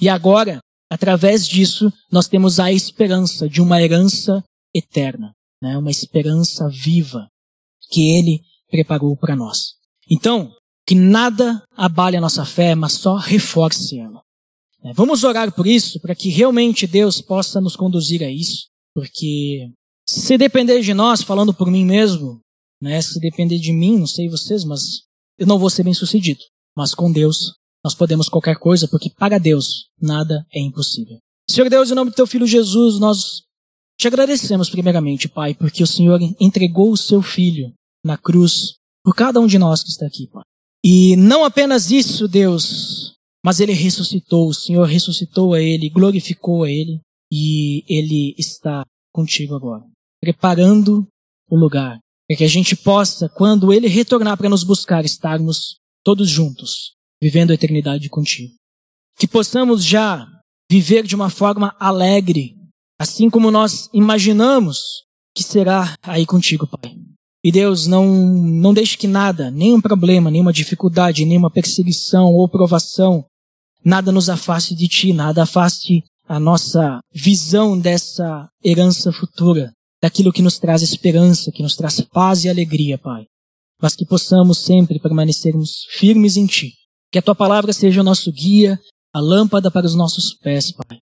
E 0.00 0.08
agora 0.08 0.60
Através 0.94 1.46
disso, 1.48 1.92
nós 2.08 2.28
temos 2.28 2.60
a 2.60 2.70
esperança 2.70 3.48
de 3.48 3.60
uma 3.60 3.82
herança 3.82 4.44
eterna, 4.72 5.32
né? 5.60 5.76
uma 5.76 5.90
esperança 5.90 6.68
viva 6.68 7.26
que 7.90 8.12
Ele 8.12 8.40
preparou 8.70 9.16
para 9.16 9.34
nós. 9.34 9.74
Então, 10.08 10.54
que 10.86 10.94
nada 10.94 11.64
abale 11.76 12.16
a 12.16 12.20
nossa 12.20 12.44
fé, 12.44 12.76
mas 12.76 12.92
só 12.92 13.16
reforce 13.16 13.98
ela. 13.98 14.22
É, 14.84 14.92
vamos 14.92 15.24
orar 15.24 15.52
por 15.52 15.66
isso, 15.66 15.98
para 16.00 16.14
que 16.14 16.28
realmente 16.28 16.86
Deus 16.86 17.20
possa 17.20 17.60
nos 17.60 17.74
conduzir 17.74 18.22
a 18.22 18.30
isso, 18.30 18.66
porque 18.94 19.70
se 20.08 20.38
depender 20.38 20.80
de 20.80 20.94
nós, 20.94 21.22
falando 21.22 21.52
por 21.52 21.70
mim 21.70 21.84
mesmo, 21.84 22.40
né? 22.80 23.00
Se 23.00 23.18
depender 23.18 23.58
de 23.58 23.72
mim, 23.72 23.98
não 23.98 24.06
sei 24.06 24.28
vocês, 24.28 24.64
mas 24.64 25.02
eu 25.38 25.46
não 25.46 25.58
vou 25.58 25.70
ser 25.70 25.82
bem 25.82 25.94
sucedido. 25.94 26.40
Mas 26.76 26.94
com 26.94 27.10
Deus, 27.10 27.54
nós 27.84 27.94
podemos 27.94 28.28
qualquer 28.28 28.56
coisa, 28.56 28.88
porque 28.88 29.10
para 29.10 29.38
Deus 29.38 29.86
nada 30.00 30.46
é 30.52 30.60
impossível. 30.60 31.18
Senhor 31.48 31.68
Deus, 31.68 31.90
em 31.90 31.94
nome 31.94 32.10
do 32.10 32.16
teu 32.16 32.26
filho 32.26 32.46
Jesus, 32.46 32.98
nós 32.98 33.42
te 33.98 34.08
agradecemos 34.08 34.70
primeiramente, 34.70 35.28
Pai, 35.28 35.54
porque 35.54 35.82
o 35.82 35.86
Senhor 35.86 36.18
entregou 36.40 36.90
o 36.90 36.96
seu 36.96 37.22
filho 37.22 37.72
na 38.04 38.16
cruz 38.16 38.76
por 39.04 39.14
cada 39.14 39.40
um 39.40 39.46
de 39.46 39.58
nós 39.58 39.82
que 39.82 39.90
está 39.90 40.06
aqui, 40.06 40.26
Pai. 40.26 40.42
E 40.84 41.16
não 41.16 41.44
apenas 41.44 41.90
isso, 41.90 42.26
Deus, 42.26 43.14
mas 43.44 43.60
ele 43.60 43.72
ressuscitou, 43.72 44.48
o 44.48 44.54
Senhor 44.54 44.84
ressuscitou 44.84 45.54
a 45.54 45.60
ele, 45.60 45.90
glorificou 45.90 46.64
a 46.64 46.70
ele, 46.70 47.00
e 47.36 47.84
ele 47.88 48.32
está 48.38 48.86
contigo 49.12 49.56
agora, 49.56 49.82
preparando 50.20 51.04
o 51.50 51.56
lugar 51.56 51.98
para 52.28 52.36
que 52.36 52.44
a 52.44 52.48
gente 52.48 52.76
possa, 52.76 53.28
quando 53.28 53.72
ele 53.72 53.88
retornar 53.88 54.36
para 54.36 54.48
nos 54.48 54.62
buscar, 54.62 55.04
estarmos 55.04 55.78
todos 56.04 56.30
juntos, 56.30 56.94
vivendo 57.20 57.50
a 57.50 57.54
eternidade 57.54 58.08
contigo. 58.08 58.54
Que 59.18 59.26
possamos 59.26 59.84
já 59.84 60.24
viver 60.70 61.04
de 61.04 61.16
uma 61.16 61.28
forma 61.28 61.74
alegre, 61.80 62.54
assim 63.00 63.28
como 63.28 63.50
nós 63.50 63.90
imaginamos 63.92 64.78
que 65.36 65.42
será 65.42 65.96
aí 66.04 66.24
contigo, 66.24 66.68
Pai. 66.68 66.96
E 67.42 67.50
Deus, 67.50 67.88
não, 67.88 68.06
não 68.06 68.72
deixe 68.72 68.96
que 68.96 69.08
nada, 69.08 69.50
nenhum 69.50 69.80
problema, 69.80 70.30
nenhuma 70.30 70.52
dificuldade, 70.52 71.26
nenhuma 71.26 71.50
perseguição 71.50 72.32
ou 72.32 72.48
provação, 72.48 73.26
nada 73.84 74.12
nos 74.12 74.30
afaste 74.30 74.72
de 74.74 74.86
Ti, 74.86 75.12
nada 75.12 75.42
afaste 75.42 76.04
a 76.26 76.40
nossa 76.40 77.00
visão 77.12 77.78
dessa 77.78 78.48
herança 78.64 79.12
futura, 79.12 79.72
daquilo 80.02 80.32
que 80.32 80.42
nos 80.42 80.58
traz 80.58 80.82
esperança, 80.82 81.52
que 81.52 81.62
nos 81.62 81.76
traz 81.76 82.00
paz 82.00 82.44
e 82.44 82.48
alegria, 82.48 82.98
Pai. 82.98 83.24
Mas 83.80 83.94
que 83.94 84.06
possamos 84.06 84.58
sempre 84.58 84.98
permanecermos 84.98 85.84
firmes 85.90 86.36
em 86.36 86.46
Ti. 86.46 86.72
Que 87.10 87.18
a 87.18 87.22
Tua 87.22 87.34
palavra 87.34 87.72
seja 87.72 88.00
o 88.00 88.04
nosso 88.04 88.32
guia, 88.32 88.78
a 89.12 89.20
lâmpada 89.20 89.70
para 89.70 89.86
os 89.86 89.94
nossos 89.94 90.34
pés, 90.34 90.72
Pai. 90.72 90.98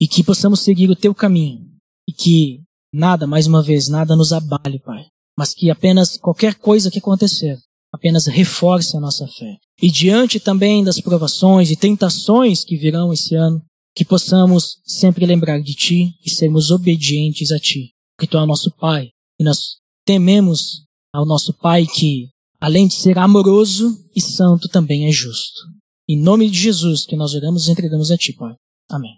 E 0.00 0.06
que 0.06 0.22
possamos 0.22 0.60
seguir 0.60 0.90
o 0.90 0.96
Teu 0.96 1.14
caminho. 1.14 1.66
E 2.06 2.12
que 2.12 2.60
nada, 2.92 3.26
mais 3.26 3.46
uma 3.46 3.62
vez, 3.62 3.88
nada 3.88 4.14
nos 4.14 4.32
abale, 4.32 4.78
Pai. 4.80 5.06
Mas 5.36 5.54
que 5.54 5.70
apenas 5.70 6.16
qualquer 6.16 6.54
coisa 6.56 6.90
que 6.90 6.98
acontecer, 6.98 7.58
apenas 7.92 8.26
reforce 8.26 8.96
a 8.96 9.00
nossa 9.00 9.26
fé. 9.26 9.56
E 9.80 9.90
diante 9.90 10.40
também 10.40 10.82
das 10.82 11.00
provações 11.00 11.70
e 11.70 11.76
tentações 11.76 12.64
que 12.64 12.76
virão 12.76 13.12
esse 13.12 13.34
ano, 13.34 13.62
que 13.98 14.04
possamos 14.04 14.76
sempre 14.84 15.26
lembrar 15.26 15.60
de 15.60 15.74
Ti 15.74 16.14
e 16.24 16.30
sermos 16.30 16.70
obedientes 16.70 17.50
a 17.50 17.58
Ti, 17.58 17.90
porque 18.16 18.30
Tu 18.30 18.38
é 18.38 18.42
o 18.44 18.46
nosso 18.46 18.70
Pai, 18.70 19.08
e 19.40 19.42
nós 19.42 19.78
tememos 20.06 20.84
ao 21.12 21.26
nosso 21.26 21.52
Pai 21.52 21.84
que, 21.84 22.28
além 22.60 22.86
de 22.86 22.94
ser 22.94 23.18
amoroso 23.18 23.98
e 24.14 24.20
santo, 24.20 24.68
também 24.68 25.08
é 25.08 25.10
justo. 25.10 25.62
Em 26.08 26.16
nome 26.16 26.48
de 26.48 26.56
Jesus 26.56 27.04
que 27.04 27.16
nós 27.16 27.34
oramos 27.34 27.66
e 27.66 27.72
entregamos 27.72 28.12
a 28.12 28.16
Ti, 28.16 28.32
Pai. 28.34 28.54
Amém. 28.88 29.16